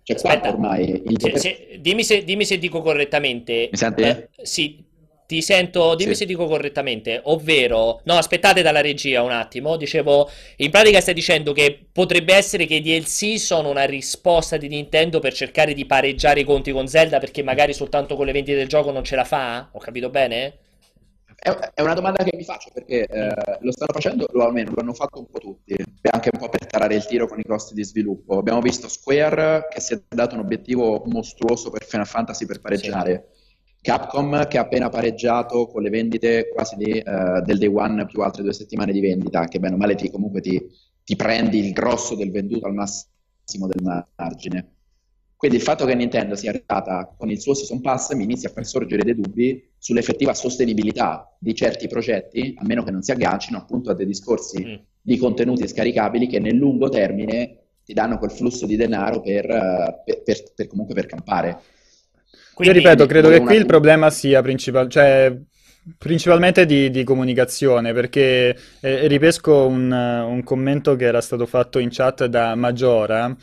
[0.02, 1.18] Cioè, aspetta, ormai il...
[1.18, 3.70] se, se, dimmi, se, dimmi, se, dico correttamente.
[3.70, 4.02] Mi senti?
[4.02, 4.84] Eh, sì,
[5.30, 6.22] ti sento, dimmi sì.
[6.22, 11.52] se dico correttamente, ovvero, no, aspettate dalla regia un attimo, dicevo, in pratica stai dicendo
[11.52, 16.40] che potrebbe essere che i DLC sono una risposta di Nintendo per cercare di pareggiare
[16.40, 19.22] i conti con Zelda perché magari soltanto con le vendite del gioco non ce la
[19.22, 19.68] fa?
[19.70, 20.58] Ho capito bene?
[21.36, 24.94] È una domanda che mi faccio perché eh, lo stanno facendo, lo, almeno lo hanno
[24.94, 25.76] fatto un po' tutti,
[26.10, 28.36] anche un po' per tarare il tiro con i costi di sviluppo.
[28.36, 33.28] Abbiamo visto Square che si è dato un obiettivo mostruoso per Final Fantasy per pareggiare.
[33.32, 33.38] Sì
[33.82, 38.20] Capcom che ha appena pareggiato con le vendite quasi di, uh, del day one più
[38.20, 40.60] altre due settimane di vendita, che bene o male ti, comunque ti,
[41.02, 44.74] ti prendi il grosso del venduto al massimo del margine.
[45.40, 48.52] Quindi il fatto che Nintendo sia arrivata con il suo Season Pass mi inizia a
[48.52, 53.56] far sorgere dei dubbi sull'effettiva sostenibilità di certi progetti, a meno che non si aggancino
[53.56, 54.74] appunto a dei discorsi mm.
[55.00, 60.02] di contenuti scaricabili che nel lungo termine ti danno quel flusso di denaro per, uh,
[60.04, 61.58] per, per, per comunque per campare.
[62.60, 65.34] Quindi, Io ripeto, credo che qui il problema sia principal- cioè,
[65.96, 71.88] principalmente di, di, comunicazione, perché eh, ripesco un, un, commento che era stato fatto in
[71.90, 73.34] chat da Maggiora.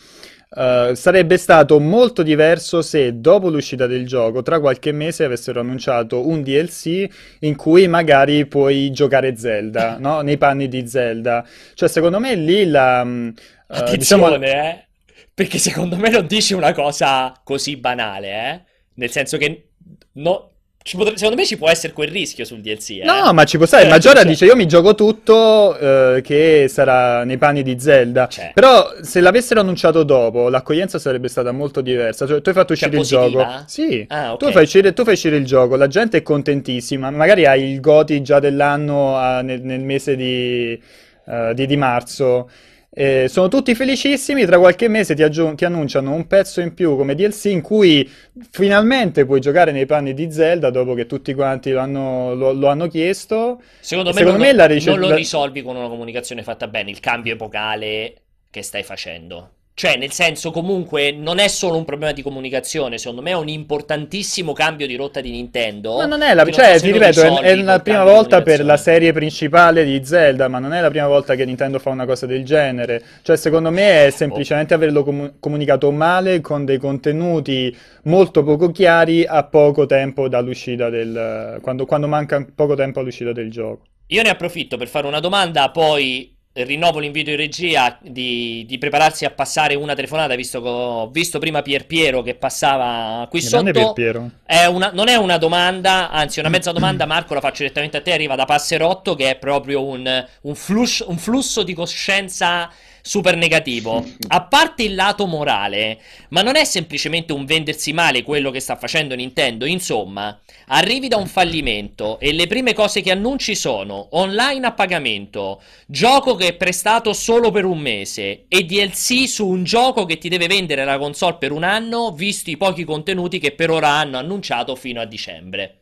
[0.49, 6.25] Uh, sarebbe stato molto diverso se dopo l'uscita del gioco, tra qualche mese, avessero annunciato
[6.25, 7.05] un DLC
[7.39, 10.21] in cui magari puoi giocare Zelda, no?
[10.21, 11.43] nei panni di Zelda.
[11.73, 13.01] Cioè, secondo me lì la...
[13.01, 13.33] Uh,
[13.65, 14.45] Attenzione, diciamo...
[14.45, 14.85] eh?
[15.33, 18.75] Perché secondo me non dici una cosa così banale, eh?
[18.97, 19.69] Nel senso che
[20.13, 20.51] no,
[20.95, 23.01] Potrebbe, secondo me ci può essere quel rischio sul DLC.
[23.01, 23.03] Eh?
[23.03, 23.85] No, ma ci può stare.
[23.85, 24.29] Eh, Maggiora cioè...
[24.29, 28.27] dice: Io mi gioco tutto eh, che sarà nei panni di Zelda.
[28.27, 28.51] Cioè.
[28.53, 32.25] Però se l'avessero annunciato dopo, l'accoglienza sarebbe stata molto diversa.
[32.25, 33.63] Cioè, tu hai fatto uscire cioè, il gioco.
[33.65, 34.47] Sì, ah, okay.
[34.47, 37.09] tu, fai uscire, tu, fai uscire, il gioco, la gente è contentissima.
[37.09, 40.81] Magari hai il Goti già dell'anno uh, nel, nel, mese di,
[41.25, 42.49] uh, di, di marzo.
[42.89, 46.95] Eh, sono tutti felicissimi, tra qualche mese ti, aggiung- ti, annunciano un pezzo in più
[46.95, 48.09] come DLC in cui
[48.49, 52.67] finalmente puoi giocare nei panni di Zelda dopo che tutti quanti lo hanno, lo, lo
[52.67, 53.61] hanno chiesto.
[53.79, 56.89] Secondo me, Secondo non, me la rice- non lo risolvi con una comunicazione fatta bene,
[56.89, 59.56] il cambio epocale che stai facendo.
[59.79, 63.47] Cioè, nel senso, comunque, non è solo un problema di comunicazione, secondo me è un
[63.47, 65.97] importantissimo cambio di rotta di Nintendo.
[65.97, 69.13] Ma non è la, cioè, ti ripeto, è, è la prima volta per la serie
[69.13, 72.43] principale di Zelda, ma non è la prima volta che Nintendo fa una cosa del
[72.43, 73.03] genere.
[73.21, 74.77] Cioè, secondo me è semplicemente oh.
[74.77, 81.59] averlo com- comunicato male con dei contenuti molto poco chiari a poco tempo dall'uscita del...
[81.61, 83.83] quando, quando manca poco tempo all'uscita del gioco.
[84.07, 89.25] Io ne approfitto per fare una domanda, poi rinnovo l'invito in regia di, di, prepararsi
[89.25, 93.73] a passare una telefonata, visto che ho visto prima Pier Piero che passava qui Grande
[93.73, 93.93] sotto.
[93.93, 97.97] Pier è una, non è una domanda, anzi una mezza domanda, Marco la faccio direttamente
[97.97, 102.69] a te, arriva da Passerotto che è proprio un, un, flus, un flusso di coscienza
[103.07, 104.05] super negativo.
[104.27, 105.99] A parte il lato morale,
[106.29, 109.65] ma non è semplicemente un vendersi male quello che sta facendo Nintendo.
[109.65, 110.37] Insomma,
[110.67, 116.35] arrivi da un fallimento e le prime cose che annunci sono online a pagamento, gioco
[116.35, 120.47] che è prestato solo per un mese e DLC su un gioco che ti deve
[120.47, 124.75] vendere la console per un anno, visti i pochi contenuti che per ora hanno annunciato
[124.75, 125.79] fino a dicembre.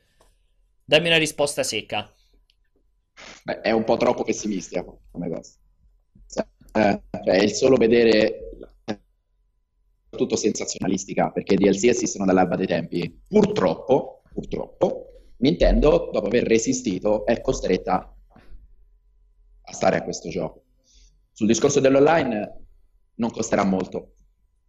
[0.85, 2.07] Dammi una risposta secca.
[3.43, 5.53] Beh, è un po' troppo pessimistica come cosa
[6.75, 8.49] eh, cioè il solo vedere
[10.09, 13.21] tutto sensazionalistica perché DLC esistono dall'alba dei tempi.
[13.27, 18.13] Purtroppo, purtroppo, Nintendo, dopo aver resistito, è costretta
[19.61, 20.63] a stare a questo gioco.
[21.31, 22.65] Sul discorso dell'online
[23.15, 24.14] non costerà molto,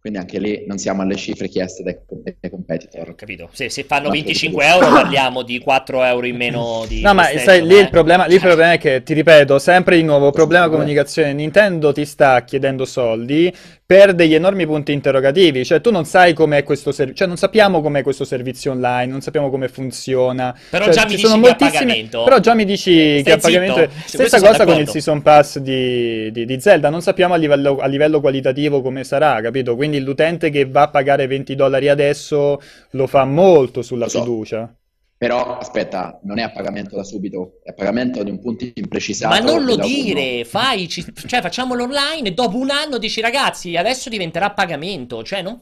[0.07, 1.97] quindi anche lì non siamo alle cifre chieste dai,
[2.39, 3.13] dai competitor.
[3.15, 3.49] Capito.
[3.51, 7.01] Se, se fanno 25 euro parliamo di 4 euro in meno di...
[7.01, 7.89] No, ma sai, lì, il eh.
[7.89, 11.33] problema, lì il problema è che, ti ripeto, sempre di nuovo, problema comunicazione.
[11.33, 13.53] Nintendo ti sta chiedendo soldi
[13.87, 17.81] per degli enormi punti interrogativi, cioè tu non sai com'è questo servizio, cioè non sappiamo
[17.81, 20.53] com'è questo servizio online, non sappiamo come funziona.
[20.69, 22.07] Però cioè, già mi dici moltissime...
[22.09, 23.79] Però già mi dici Stai che a pagamento...
[23.79, 23.89] È...
[24.03, 27.87] Stessa cosa con il Season Pass di, di, di, Zelda, non sappiamo a livello, a
[27.87, 29.77] livello qualitativo come sarà, capito?
[29.77, 34.19] Quindi l'utente che va a pagare 20 dollari adesso lo fa molto sulla so.
[34.19, 34.69] fiducia.
[35.17, 39.33] Però aspetta, non è a pagamento da subito, è a pagamento di un punto imprecisato.
[39.33, 44.09] Ma non lo dire, fai, cioè facciamolo online e dopo un anno dici ragazzi adesso
[44.09, 45.23] diventerà a pagamento.
[45.23, 45.59] Cioè, non...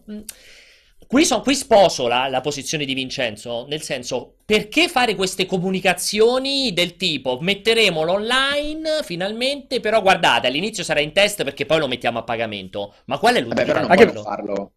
[1.07, 6.73] qui, son, qui sposo la, la, posizione di Vincenzo, nel senso perché fare queste comunicazioni
[6.73, 12.19] del tipo metteremo l'online finalmente, però guardate all'inizio sarà in test perché poi lo mettiamo
[12.19, 12.93] a pagamento.
[13.05, 13.87] Ma qual è l'utilità?
[13.87, 14.73] Vabbè, però non farlo.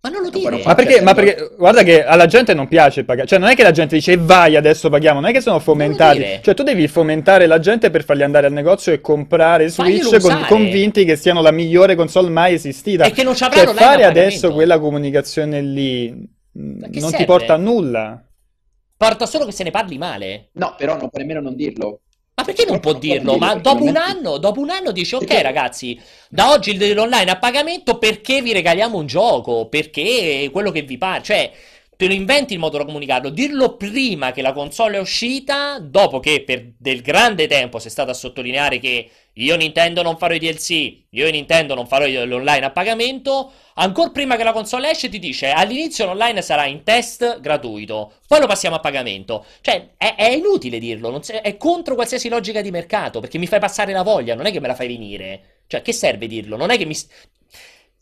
[0.00, 0.62] Ma non lo dire.
[0.64, 3.26] Ma perché, ma perché, guarda che alla gente non piace pagare.
[3.26, 6.40] Cioè, non è che la gente dice vai adesso paghiamo, non è che sono fomentati.
[6.40, 10.44] Cioè, tu devi fomentare la gente per fargli andare al negozio e comprare Switch con,
[10.46, 13.04] convinti che siano la migliore console mai esistita.
[13.04, 17.16] E che non ci avranno cioè, fare adesso quella comunicazione lì non serve?
[17.16, 18.22] ti porta a nulla.
[18.96, 20.48] Porta solo che se ne parli male.
[20.52, 22.00] No, però non puoi nemmeno non dirlo.
[22.38, 23.36] Ma perché non può dirlo?
[23.36, 27.36] Ma dopo un anno, dopo un anno dici, ok ragazzi, da oggi il dell'online a
[27.36, 31.50] pagamento perché vi regaliamo un gioco, perché quello che vi pare, cioè
[31.98, 36.20] te lo inventi il modo da comunicarlo, dirlo prima che la console è uscita, dopo
[36.20, 40.38] che per del grande tempo sei stato a sottolineare che io Nintendo non farò i
[40.38, 45.18] DLC, io Nintendo non farò l'online a pagamento, ancora prima che la console esce ti
[45.18, 49.44] dice all'inizio l'online sarà in test gratuito, poi lo passiamo a pagamento.
[49.60, 53.92] Cioè è, è inutile dirlo, è contro qualsiasi logica di mercato, perché mi fai passare
[53.92, 55.62] la voglia, non è che me la fai venire.
[55.66, 56.56] Cioè, che serve dirlo?
[56.56, 56.94] Non è che mi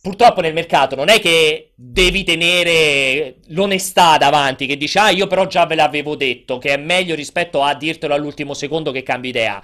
[0.07, 5.49] purtroppo nel mercato non è che devi tenere l'onestà davanti, che dici, ah, io però
[5.49, 9.61] già ve l'avevo detto, che è meglio rispetto a dirtelo all'ultimo secondo che cambi idea.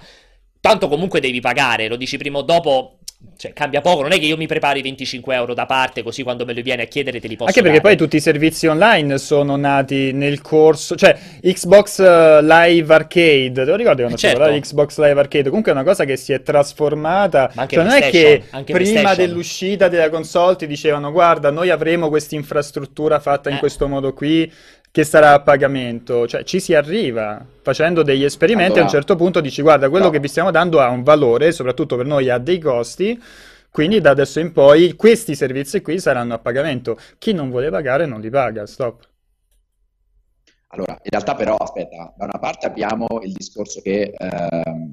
[0.59, 2.97] Tanto comunque devi pagare, lo dici prima o dopo,
[3.43, 6.45] cioè, cambia poco, non è che io mi prepari 25 euro da parte così quando
[6.45, 7.95] me li viene a chiedere te li posso Anche perché dare.
[7.95, 13.65] poi tutti i servizi online sono nati nel corso, cioè Xbox eh, Live Arcade, te
[13.65, 14.39] lo ricordi quando certo.
[14.39, 15.49] c'era Xbox Live Arcade?
[15.49, 20.09] Comunque è una cosa che si è trasformata, cioè non è che prima dell'uscita della
[20.09, 23.59] console ti dicevano guarda noi avremo questa infrastruttura fatta in eh.
[23.59, 24.49] questo modo qui,
[24.93, 29.15] che sarà a pagamento, cioè ci si arriva facendo degli esperimenti allora, a un certo
[29.15, 30.11] punto dici guarda quello no.
[30.11, 33.19] che vi stiamo dando ha un valore, soprattutto per noi ha dei costi,
[33.71, 38.05] quindi da adesso in poi questi servizi qui saranno a pagamento, chi non vuole pagare
[38.05, 39.09] non li paga, stop.
[40.67, 44.91] Allora, in realtà però, aspetta, da una parte abbiamo il discorso che eh,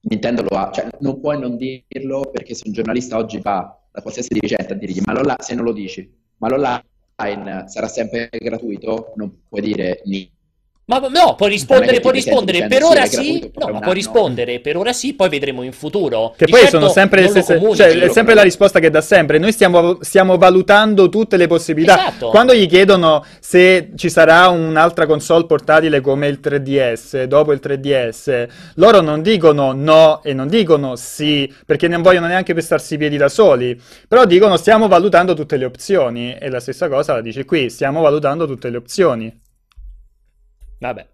[0.00, 4.02] Nintendo lo ha, cioè non puoi non dirlo perché se un giornalista oggi va da
[4.02, 6.87] qualsiasi dirigente a dirgli ma se non lo dici, ma l'online online
[7.66, 10.37] sarà sempre gratuito, non puoi dire niente
[10.88, 14.94] Ma no, puoi rispondere, puoi rispondere per ora sì, no, ma puoi rispondere per ora
[14.94, 16.32] sì, poi vedremo in futuro.
[16.34, 19.02] Che Di poi certo sono sempre le stesse, cioè è sempre la risposta che dà
[19.02, 19.36] sempre.
[19.36, 22.08] Noi stiamo, stiamo valutando tutte le possibilità.
[22.08, 22.30] Esatto.
[22.30, 28.48] Quando gli chiedono se ci sarà un'altra console portatile come il 3DS, dopo il 3DS,
[28.76, 33.18] loro non dicono no e non dicono sì, perché non vogliono neanche pestarsi i piedi
[33.18, 33.78] da soli.
[34.08, 36.34] Però dicono stiamo valutando tutte le opzioni.
[36.40, 39.46] E la stessa cosa la dice qui, stiamo valutando tutte le opzioni.
[40.78, 41.06] Vabbè.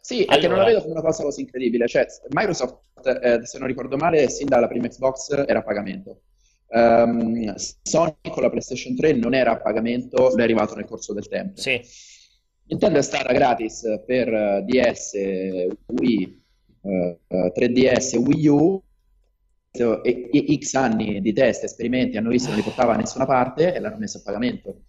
[0.00, 0.36] Sì, allora...
[0.36, 1.88] è che non la vedo come una cosa così incredibile.
[1.88, 6.20] Cioè, Microsoft, eh, se non ricordo male, sin dalla prima Xbox era a pagamento.
[6.68, 11.28] Um, Sony con la PlayStation 3 non era a pagamento, è arrivato nel corso del
[11.28, 11.60] tempo.
[11.60, 11.80] Sì.
[12.68, 15.12] Nintendo è stata gratis per uh, DS,
[15.86, 16.42] Wii,
[16.80, 18.82] uh, 3DS, Wii U
[19.70, 23.26] e, e, X anni di test, esperimenti, hanno visto che non li portava a nessuna
[23.26, 24.82] parte e l'hanno messo a pagamento.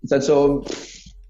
[0.00, 0.64] Nel senso,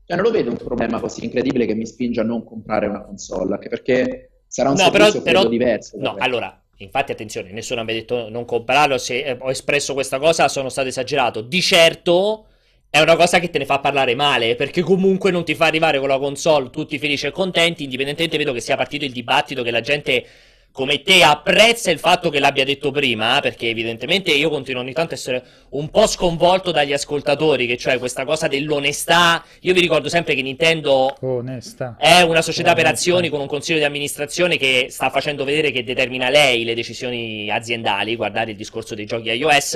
[0.04, 3.02] cioè, non lo vedo un problema così incredibile che mi spinge a non comprare una
[3.02, 5.96] console, anche perché sarà un no, servizio però, però, diverso.
[5.98, 10.18] No, allora, infatti attenzione, nessuno mi ha detto non comprarlo, se eh, ho espresso questa
[10.18, 11.40] cosa sono stato esagerato.
[11.40, 12.46] Di certo
[12.90, 15.98] è una cosa che te ne fa parlare male, perché comunque non ti fa arrivare
[15.98, 19.70] con la console tutti felici e contenti, indipendentemente vedo che sia partito il dibattito che
[19.70, 20.26] la gente
[20.72, 25.12] come te apprezza il fatto che l'abbia detto prima, perché evidentemente io continuo ogni tanto
[25.12, 29.44] a essere un po' sconvolto dagli ascoltatori, che cioè questa cosa dell'onestà.
[29.60, 31.96] Io vi ricordo sempre che Nintendo Onesta.
[31.98, 32.82] è una società Onesta.
[32.82, 36.74] per azioni con un consiglio di amministrazione che sta facendo vedere che determina lei le
[36.74, 39.74] decisioni aziendali, guardate il discorso dei giochi iOS.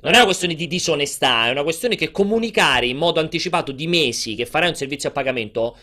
[0.00, 3.86] Non è una questione di disonestà, è una questione che comunicare in modo anticipato di
[3.86, 5.76] mesi che farai un servizio a pagamento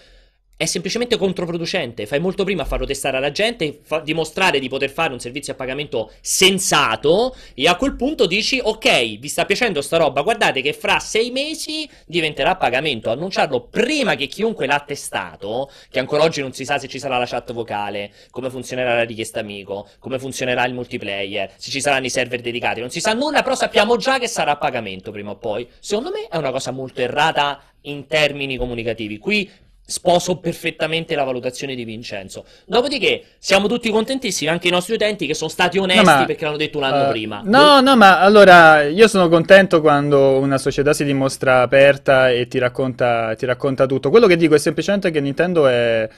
[0.57, 2.07] è semplicemente controproducente.
[2.07, 5.53] Fai molto prima a farlo testare alla gente, fa- dimostrare di poter fare un servizio
[5.53, 10.61] a pagamento sensato e a quel punto dici ok, vi sta piacendo sta roba, guardate
[10.61, 13.11] che fra sei mesi diventerà pagamento.
[13.11, 17.19] Annunciarlo prima che chiunque l'ha testato, che ancora oggi non si sa se ci sarà
[17.19, 22.07] la chat vocale, come funzionerà la richiesta amico, come funzionerà il multiplayer, se ci saranno
[22.07, 25.31] i server dedicati, non si sa nulla, però sappiamo già che sarà a pagamento prima
[25.31, 25.69] o poi.
[25.79, 29.19] Secondo me è una cosa molto errata in termini comunicativi.
[29.19, 29.49] Qui
[29.89, 32.43] sposo perfettamente la valutazione di Vincenzo.
[32.65, 36.43] Dopodiché siamo tutti contentissimi, anche i nostri utenti che sono stati onesti no, ma, perché
[36.43, 37.41] l'hanno detto un anno uh, prima.
[37.45, 42.59] No, no, ma allora io sono contento quando una società si dimostra aperta e ti
[42.59, 44.09] racconta, ti racconta tutto.
[44.09, 46.09] Quello che dico è semplicemente che Nintendo è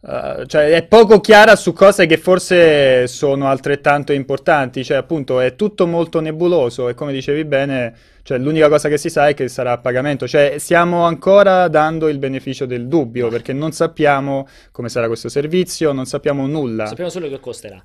[0.00, 5.56] Uh, cioè è poco chiara su cose che forse sono altrettanto importanti, cioè appunto è
[5.56, 9.48] tutto molto nebuloso e come dicevi bene, cioè, l'unica cosa che si sa è che
[9.48, 14.88] sarà a pagamento, cioè stiamo ancora dando il beneficio del dubbio perché non sappiamo come
[14.88, 16.86] sarà questo servizio, non sappiamo nulla.
[16.86, 17.82] Sappiamo solo che costerà.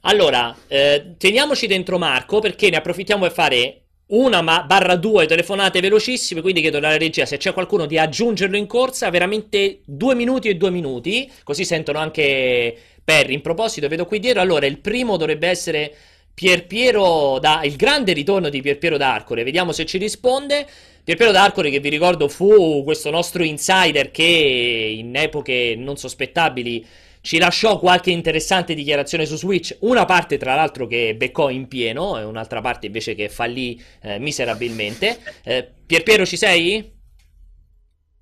[0.00, 5.80] Allora, eh, teniamoci dentro Marco perché ne approfittiamo per fare una ma- barra due telefonate
[5.80, 10.48] velocissime, quindi chiedo alla regia se c'è qualcuno di aggiungerlo in corsa, veramente due minuti
[10.48, 13.34] e due minuti, così sentono anche Perry.
[13.34, 15.94] In proposito, vedo qui dietro, allora il primo dovrebbe essere
[16.34, 20.66] Pierpiero il grande ritorno di Pierpiero d'Arcore, vediamo se ci risponde.
[21.04, 26.86] Pierpiero d'Arcore che vi ricordo fu questo nostro insider che in epoche non sospettabili
[27.22, 32.18] ci lasciò qualche interessante dichiarazione su Switch, una parte tra l'altro che beccò in pieno
[32.18, 35.18] e un'altra parte invece che fallì eh, miserabilmente.
[35.44, 37.00] Eh, Pierpiero ci sei?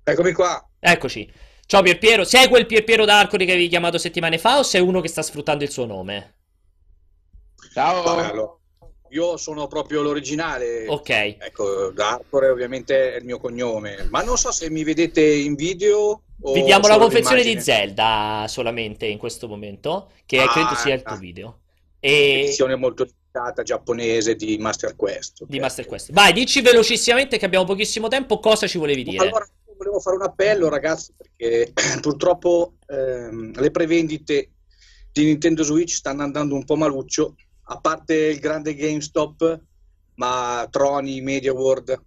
[0.03, 0.63] Eccomi qua.
[0.79, 1.29] Eccoci.
[1.65, 5.07] Ciao Pierpiero, sei quel Pierpiero d'Arcori che avevi chiamato settimane fa o sei uno che
[5.07, 6.35] sta sfruttando il suo nome?
[7.73, 8.03] Ciao.
[8.03, 8.55] Allora,
[9.09, 10.85] io sono proprio l'originale.
[10.87, 11.09] Ok.
[11.09, 16.23] Ecco, D'Arcore ovviamente è il mio cognome, ma non so se mi vedete in video
[16.43, 21.15] Vediamo la confezione di Zelda solamente in questo momento, che ah, credo sia il tuo
[21.15, 21.19] ah.
[21.19, 21.59] video.
[21.99, 22.41] E...
[22.41, 25.41] Edizione molto limitata giapponese di Master Quest.
[25.41, 25.47] Okay.
[25.55, 26.11] Di Master Quest.
[26.11, 29.27] Vai, dici velocissimamente che abbiamo pochissimo tempo, cosa ci volevi dire?
[29.27, 34.49] Allora, volevo fare un appello ragazzi, perché purtroppo ehm, le prevendite
[35.11, 39.59] di Nintendo Switch stanno andando un po' maluccio, a parte il grande GameStop,
[40.15, 42.01] ma Troni, Media World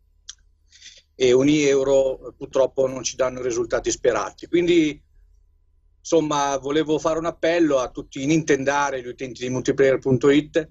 [1.14, 4.46] e ogni euro purtroppo non ci danno i risultati sperati.
[4.46, 5.00] Quindi
[5.98, 10.68] insomma volevo fare un appello a tutti i Nintendari, gli utenti di multiplayer.it,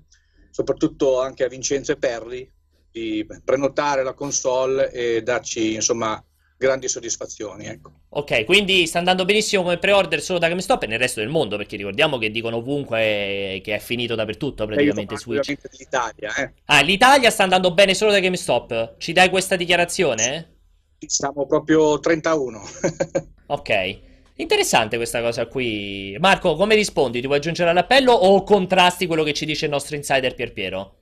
[0.50, 2.52] soprattutto anche a Vincenzo e Perri,
[2.92, 6.24] di prenotare la console e darci insomma
[6.64, 7.66] grandi soddisfazioni.
[7.66, 7.92] Ecco.
[8.10, 11.58] Ok, quindi sta andando benissimo come pre-order solo da GameStop e nel resto del mondo,
[11.58, 15.56] perché ricordiamo che dicono ovunque che è finito dappertutto praticamente Switch.
[15.78, 16.52] L'Italia, eh.
[16.66, 18.96] Ah, l'Italia sta andando bene solo da GameStop.
[18.98, 20.58] Ci dai questa dichiarazione?
[21.06, 22.62] Siamo proprio 31.
[23.48, 24.00] ok.
[24.36, 26.16] Interessante questa cosa qui.
[26.20, 27.20] Marco, come rispondi?
[27.20, 30.96] Ti vuoi aggiungere all'appello o contrasti quello che ci dice il nostro insider Pierpiero?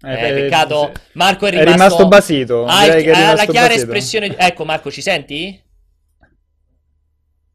[0.00, 2.64] Eh, eh, peccato, Marco è rimasto, è rimasto basito.
[2.66, 3.72] Ah, ha, ha la chiara basito.
[3.72, 4.36] espressione.
[4.36, 5.60] Ecco, Marco, ci senti?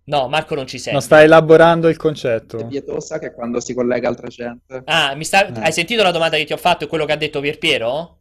[0.05, 0.91] No, Marco non ci sei.
[0.91, 2.57] Non sta elaborando il concetto.
[2.57, 4.81] È pietosa che quando si collega al 300.
[4.85, 5.47] Ah, mi sta...
[5.47, 5.61] Eh.
[5.61, 8.19] hai sentito la domanda che ti ho fatto e quello che ha detto Pierpiero?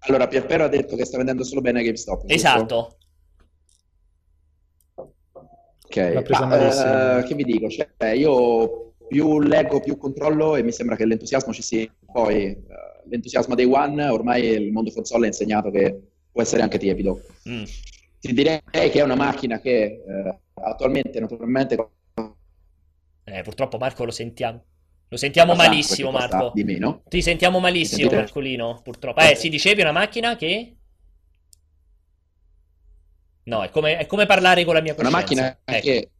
[0.00, 2.34] Allora, Pierpero ha detto che sta vendendo solo bene GameStop, giusto?
[2.34, 2.98] Esatto.
[4.94, 7.18] Ok, L'ha preso ma, malissimo.
[7.18, 7.68] eh, che vi dico?
[7.70, 11.90] Cioè, io più leggo, più controllo e mi sembra che l'entusiasmo ci sia.
[12.12, 12.64] Poi, eh,
[13.08, 15.98] l'entusiasmo dei One, ormai il mondo console ha insegnato che
[16.30, 17.22] può essere anche tiepido.
[17.48, 17.64] Mm.
[18.20, 21.90] Ti direi che è una macchina che eh, attualmente, naturalmente,
[23.24, 24.62] Eh, purtroppo Marco lo sentiamo.
[25.08, 26.50] Lo sentiamo costa- malissimo, Marco.
[26.54, 27.02] di meno.
[27.08, 28.20] Ti sentiamo malissimo, Sentite?
[28.20, 29.20] Marcolino, purtroppo.
[29.20, 30.74] Eh, si dicevi una macchina che...
[33.44, 35.44] No, è come, è come parlare con la mia Una coscienza.
[35.64, 36.10] macchina Ecco, che...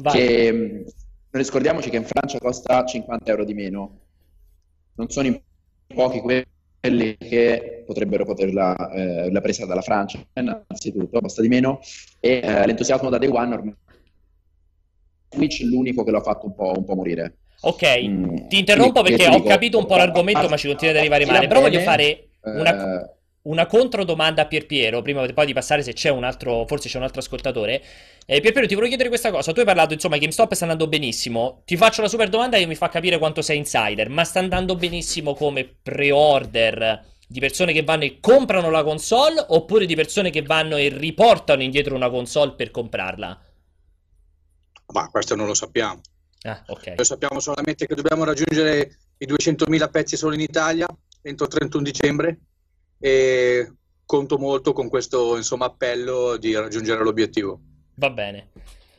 [0.00, 0.12] vai.
[0.16, 0.84] che mh, non
[1.30, 4.00] riscordiamoci che in Francia costa 50 euro di meno.
[4.96, 5.40] Non sono in
[5.86, 11.80] pochi quelli che potrebbero poterla eh, la presa dalla Francia, innanzitutto, costa di meno,
[12.20, 13.74] e eh, l'entusiasmo da Day One ormai
[15.34, 17.38] Switch è l'unico che lo ha fatto un po', un po' morire.
[17.62, 21.00] Ok, Mm, ti interrompo perché ho dico, capito un po' l'argomento, ma ci continua ad
[21.00, 21.46] arrivare male.
[21.46, 23.13] Però voglio fare una, eh,
[23.44, 27.02] una controdomanda a Pierpiero, prima poi di passare se c'è un altro, forse c'è un
[27.02, 27.82] altro ascoltatore.
[28.26, 29.52] Eh, Pierpiero, ti volevo chiedere questa cosa.
[29.52, 31.62] Tu hai parlato, insomma, GameStop sta andando benissimo.
[31.64, 34.76] Ti faccio la super domanda che mi fa capire quanto sei insider, ma sta andando
[34.76, 40.42] benissimo come pre-order di persone che vanno e comprano la console oppure di persone che
[40.42, 43.42] vanno e riportano indietro una console per comprarla?
[44.86, 46.00] Ma questo non lo sappiamo.
[46.42, 46.94] Ah, ok.
[46.96, 50.86] Noi sappiamo solamente che dobbiamo raggiungere i 200.000 pezzi solo in Italia
[51.22, 52.38] entro il 31 dicembre
[53.04, 53.70] e
[54.06, 57.60] conto molto con questo insomma, appello di raggiungere l'obiettivo.
[57.96, 58.48] Va bene.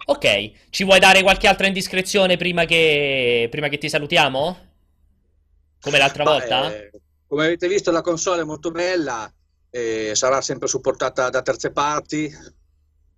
[0.06, 4.58] Ok, ci vuoi dare qualche altra indiscrezione prima che, prima che ti salutiamo?
[5.82, 6.72] Come l'altra Ma, volta?
[6.72, 6.92] eh,
[7.26, 9.32] come avete visto la console è molto bella,
[9.72, 12.32] eh, sarà sempre supportata da terze parti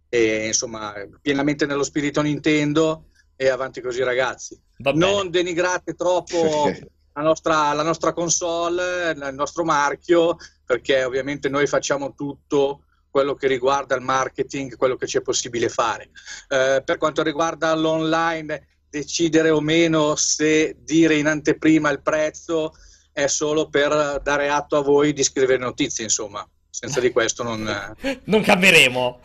[0.07, 4.57] e insomma pienamente nello spirito Nintendo e avanti così ragazzi.
[4.77, 5.05] Va bene.
[5.05, 6.71] Non denigrate troppo
[7.17, 13.47] la nostra, la nostra console, il nostro marchio, perché ovviamente noi facciamo tutto quello che
[13.47, 16.11] riguarda il marketing, quello che ci è possibile fare.
[16.47, 22.73] Eh, per quanto riguarda l'online, decidere o meno se dire in anteprima il prezzo
[23.11, 26.47] è solo per dare atto a voi di scrivere notizie, insomma.
[26.69, 27.95] Senza di questo non...
[28.25, 29.21] Non cambieremo.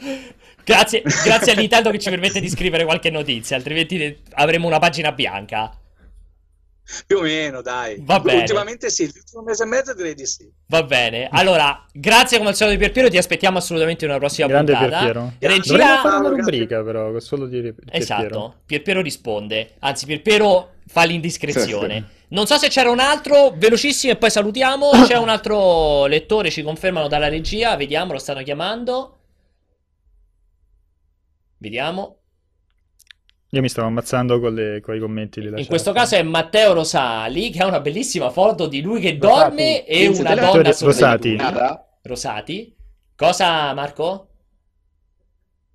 [0.64, 5.12] Grazie, grazie a Nintendo che ci permette di scrivere qualche notizia, altrimenti avremo una pagina
[5.12, 5.76] bianca.
[7.06, 7.96] Più o meno, dai.
[8.00, 8.40] Va bene.
[8.40, 10.50] Ultimamente sì, l'ultimo mese e mezzo direi di sì.
[10.66, 11.28] Va bene.
[11.30, 14.98] Allora, grazie come al solito di Pierpiero, ti aspettiamo assolutamente in una prossima Grande puntata.
[14.98, 15.32] Pierpiero.
[15.38, 15.72] Regia...
[15.72, 17.90] Dovremmo fare una rubrica però, solo di Pierpiero.
[17.90, 19.72] Esatto, Pierpiero risponde.
[19.80, 22.20] Anzi, Pierpiero fa l'indiscrezione.
[22.28, 24.90] Non so se c'era un altro, velocissimo e poi salutiamo.
[25.06, 27.76] C'è un altro lettore, ci confermano dalla regia.
[27.76, 29.18] Vediamo, lo stanno chiamando.
[31.58, 32.21] Vediamo.
[33.54, 36.72] Io mi stavo ammazzando con, le- con i commenti della In questo caso è Matteo
[36.72, 39.44] Rosali, che ha una bellissima foto di lui che Rosati.
[39.50, 41.36] dorme e Vince, una la- donna Rosati.
[42.02, 42.76] Rosati.
[43.14, 44.28] Cosa, Marco?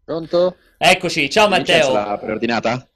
[0.04, 0.56] Pronto?
[0.76, 1.94] Eccoci, ciao Matteo.
[1.94, 2.90] l'ha preordinata?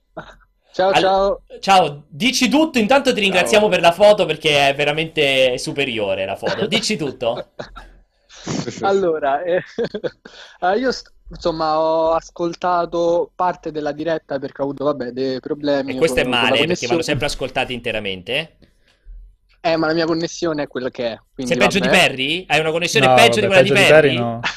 [0.74, 1.42] Ciao, ciao.
[1.60, 3.72] Ciao, dici tutto, intanto ti ringraziamo Ciao.
[3.74, 6.66] per la foto perché è veramente superiore la foto.
[6.66, 7.52] Dici tutto.
[8.82, 9.62] Allora, eh,
[10.62, 15.94] eh, io st- insomma ho ascoltato parte della diretta perché ho avuto, vabbè, dei problemi
[15.94, 18.58] E questo è male perché vanno sempre ascoltati interamente.
[19.64, 21.98] Eh, ma la mia connessione è quella che è, quindi Sei peggio di vabbè.
[21.98, 22.46] Perry?
[22.48, 24.16] Hai una connessione No, peggio di vabbè, quella di peggio Perry?
[24.16, 24.40] no.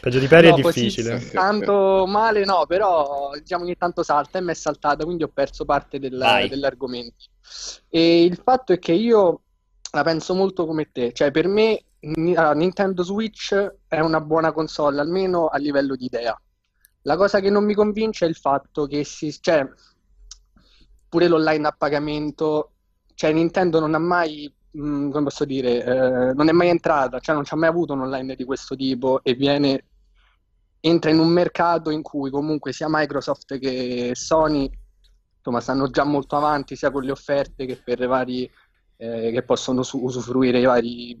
[0.00, 1.30] Peggio di Perry No, è così difficile.
[1.30, 5.64] Tanto male no, però diciamo ogni tanto salta e mi è saltata, quindi ho perso
[5.64, 7.24] parte del- dell'argomento.
[7.88, 9.40] E il fatto è che io
[9.92, 13.54] la penso molto come te, cioè per me Nintendo Switch
[13.88, 16.38] è una buona console, almeno a livello di idea.
[17.02, 19.66] La cosa che non mi convince è il fatto che si, cioè,
[21.08, 22.72] pure l'online a pagamento,
[23.14, 27.34] cioè Nintendo non ha mai, mh, come posso dire, eh, non è mai entrata, cioè
[27.34, 29.84] non c'ha mai avuto un online di questo tipo e viene,
[30.80, 34.70] entra in un mercato in cui comunque sia Microsoft che Sony,
[35.36, 38.50] insomma, stanno già molto avanti sia con le offerte che per i vari,
[38.96, 41.16] eh, che possono su- usufruire i vari,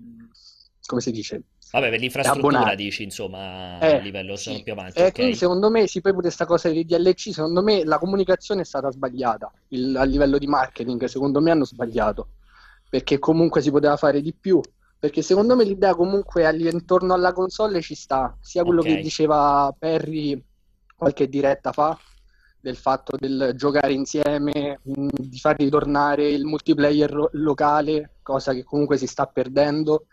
[0.86, 2.74] come si dice, Vabbè, per l'infrastruttura Abbonati.
[2.74, 4.62] dici, insomma, Eh, a livello sì.
[4.62, 5.18] più avanti, E ok?
[5.18, 8.64] quindi secondo me, sì, poi pure questa cosa dei DLC, secondo me la comunicazione è
[8.64, 12.30] stata sbagliata, Il- a livello di marketing, secondo me hanno sbagliato,
[12.88, 14.60] perché comunque si poteva fare di più,
[14.98, 18.84] perché secondo me l'idea comunque intorno alla console ci sta, sia quello Ok.
[18.84, 20.40] che diceva Perry
[20.94, 21.98] qualche diretta fa,
[22.60, 28.96] del fatto del giocare insieme, mh, di far ritornare il multiplayer locale, cosa che comunque
[28.96, 30.06] si sta perdendo.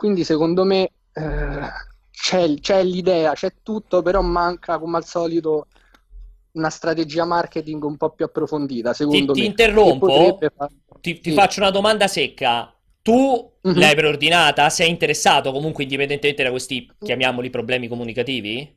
[0.00, 1.68] Quindi secondo me eh,
[2.10, 5.66] c'è, c'è l'idea, c'è tutto, però manca come al solito
[6.52, 9.44] una strategia marketing un po' più approfondita, secondo ti, me.
[9.44, 10.70] Ti interrompo, far...
[11.02, 11.36] ti, ti sì.
[11.36, 12.74] faccio una domanda secca.
[13.02, 13.78] Tu mm-hmm.
[13.78, 14.70] l'hai preordinata?
[14.70, 18.74] Sei interessato comunque indipendentemente da questi, chiamiamoli, problemi comunicativi?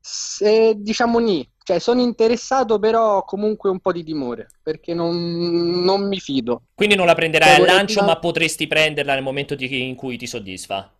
[0.00, 6.08] Se, diciamo ni, cioè sono interessato però comunque un po' di timore perché non, non
[6.08, 6.62] mi fido.
[6.74, 10.16] Quindi non la prenderai cioè, al lancio ma potresti prenderla nel momento di, in cui
[10.16, 10.92] ti soddisfa?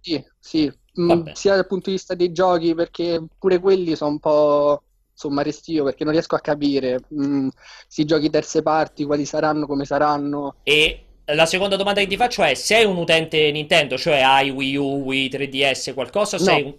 [0.00, 0.70] Sì, sì,
[1.00, 4.82] mm, sia dal punto di vista dei giochi perché pure quelli sono un po'
[5.14, 7.48] insomma restio perché non riesco a capire mm,
[7.86, 10.56] si giochi terze parti, quali saranno, come saranno.
[10.64, 14.76] E la seconda domanda che ti faccio è: sei un utente Nintendo, cioè hai Wii
[14.76, 16.36] U, Wii 3DS, qualcosa?
[16.36, 16.42] No.
[16.42, 16.74] Sei un...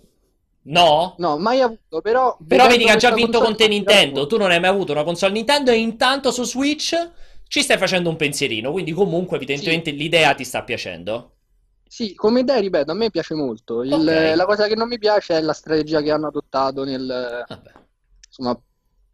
[0.67, 1.15] No?
[1.19, 2.37] No, mai avuto, però...
[2.47, 5.03] Però vedi che ha già vinto con te Nintendo, tu non hai mai avuto una
[5.03, 6.95] console Nintendo e intanto su Switch
[7.47, 9.97] ci stai facendo un pensierino, quindi comunque evidentemente sì.
[9.97, 11.31] l'idea ti sta piacendo.
[11.87, 13.83] Sì, come idea, ripeto, a me piace molto.
[13.83, 14.35] Il, okay.
[14.35, 17.45] La cosa che non mi piace è la strategia che hanno adottato nel...
[17.47, 17.71] Vabbè.
[18.27, 18.59] Insomma,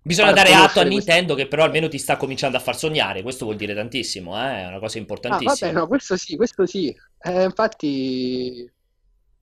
[0.03, 1.43] Bisogna dare atto a Nintendo questo...
[1.43, 4.61] che però almeno ti sta cominciando a far sognare, questo vuol dire tantissimo, eh?
[4.61, 5.51] è una cosa importantissima.
[5.51, 6.95] Ah, vabbè, no, questo sì, questo sì.
[7.19, 8.67] Eh, infatti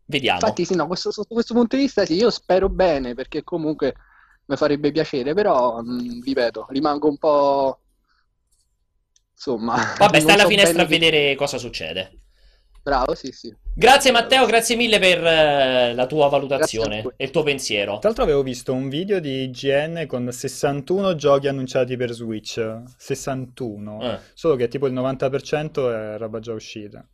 [0.09, 0.39] Vediamo.
[0.41, 3.93] Infatti, sì, no, questo, sotto questo punto di vista, sì, io spero bene perché comunque
[4.45, 7.79] mi farebbe piacere, però mh, ripeto, rimango un po'.
[9.33, 9.93] Insomma.
[9.99, 11.35] Vabbè, stai alla so finestra a vedere che...
[11.35, 12.21] cosa succede.
[12.81, 13.55] Bravo, sì, sì.
[13.75, 17.99] Grazie Matteo, grazie mille per uh, la tua valutazione e il tuo pensiero.
[17.99, 22.81] Tra l'altro avevo visto un video di IGN con 61 giochi annunciati per Switch.
[22.97, 24.01] 61.
[24.01, 24.19] Eh.
[24.33, 27.07] Solo che tipo il 90% è roba già uscita.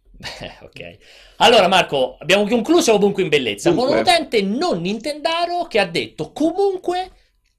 [0.61, 0.97] Ok.
[1.37, 3.87] Allora, Marco, abbiamo concluso comunque in bellezza Dunque.
[3.87, 7.11] con un utente non Nintendaro che ha detto comunque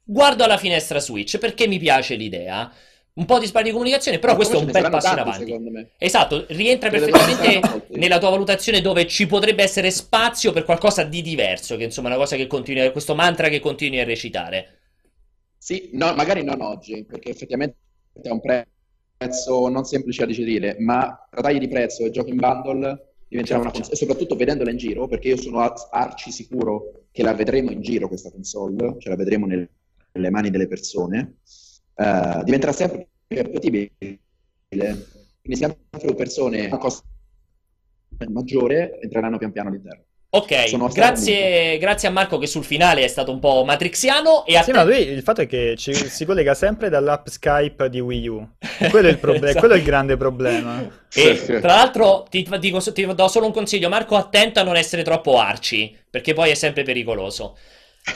[0.03, 2.73] guardo alla finestra Switch perché mi piace l'idea.
[3.17, 5.89] Un po' di sbagli di comunicazione, però Ma questo è un bel passo in avanti.
[5.97, 11.77] Esatto, rientra perfettamente nella tua valutazione dove ci potrebbe essere spazio per qualcosa di diverso,
[11.77, 14.81] che insomma è una cosa che continui, questo mantra che continui a recitare.
[15.57, 17.77] Sì, no, magari non oggi, perché effettivamente
[18.23, 18.76] è un prezzo
[19.17, 23.59] prezzo non semplice da digerire, ma tra tagli di prezzo e giochi in bundle diventerà
[23.59, 27.71] una console, e soprattutto vedendola in giro, perché io sono arci sicuro che la vedremo
[27.71, 29.69] in giro questa console, ce la vedremo nel,
[30.13, 31.37] nelle mani delle persone,
[31.95, 33.91] uh, diventerà sempre più appetibile.
[34.69, 37.05] Quindi sempre più persone a costo
[38.29, 40.05] maggiore entreranno pian piano all'interno.
[40.37, 44.45] Ok, grazie, grazie, a Marco che sul finale è stato un po' matrixiano.
[44.45, 44.73] E sì, te...
[44.73, 48.49] ma lui il fatto è che ci, si collega sempre dall'app Skype di Wii U.
[48.91, 49.61] Quello è il, proble- esatto.
[49.61, 51.05] quello è il grande problema.
[51.15, 55.03] E tra l'altro ti, dico, ti do solo un consiglio, Marco, attento a non essere
[55.03, 57.57] troppo arci, perché poi è sempre pericoloso.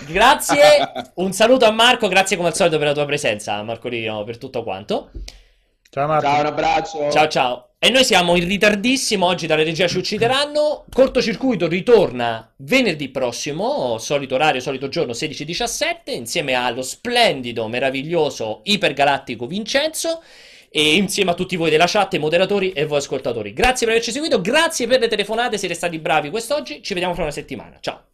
[0.07, 4.39] Grazie, un saluto a Marco, grazie come al solito per la tua presenza, Marcolino, per
[4.39, 5.11] tutto quanto.
[5.91, 6.27] Ciao Marco.
[6.27, 7.11] Ciao, un abbraccio.
[7.11, 7.70] Ciao ciao.
[7.83, 10.85] E noi siamo in ritardissimo, oggi dalle regia ci uccideranno.
[10.93, 20.23] Cortocircuito ritorna venerdì prossimo, solito orario, solito giorno 16-17, insieme allo splendido, meraviglioso, ipergalattico Vincenzo
[20.69, 23.55] e insieme a tutti voi della chat, moderatori e voi ascoltatori.
[23.55, 27.23] Grazie per averci seguito, grazie per le telefonate, siete stati bravi quest'oggi, ci vediamo fra
[27.23, 27.79] una settimana.
[27.81, 28.10] Ciao.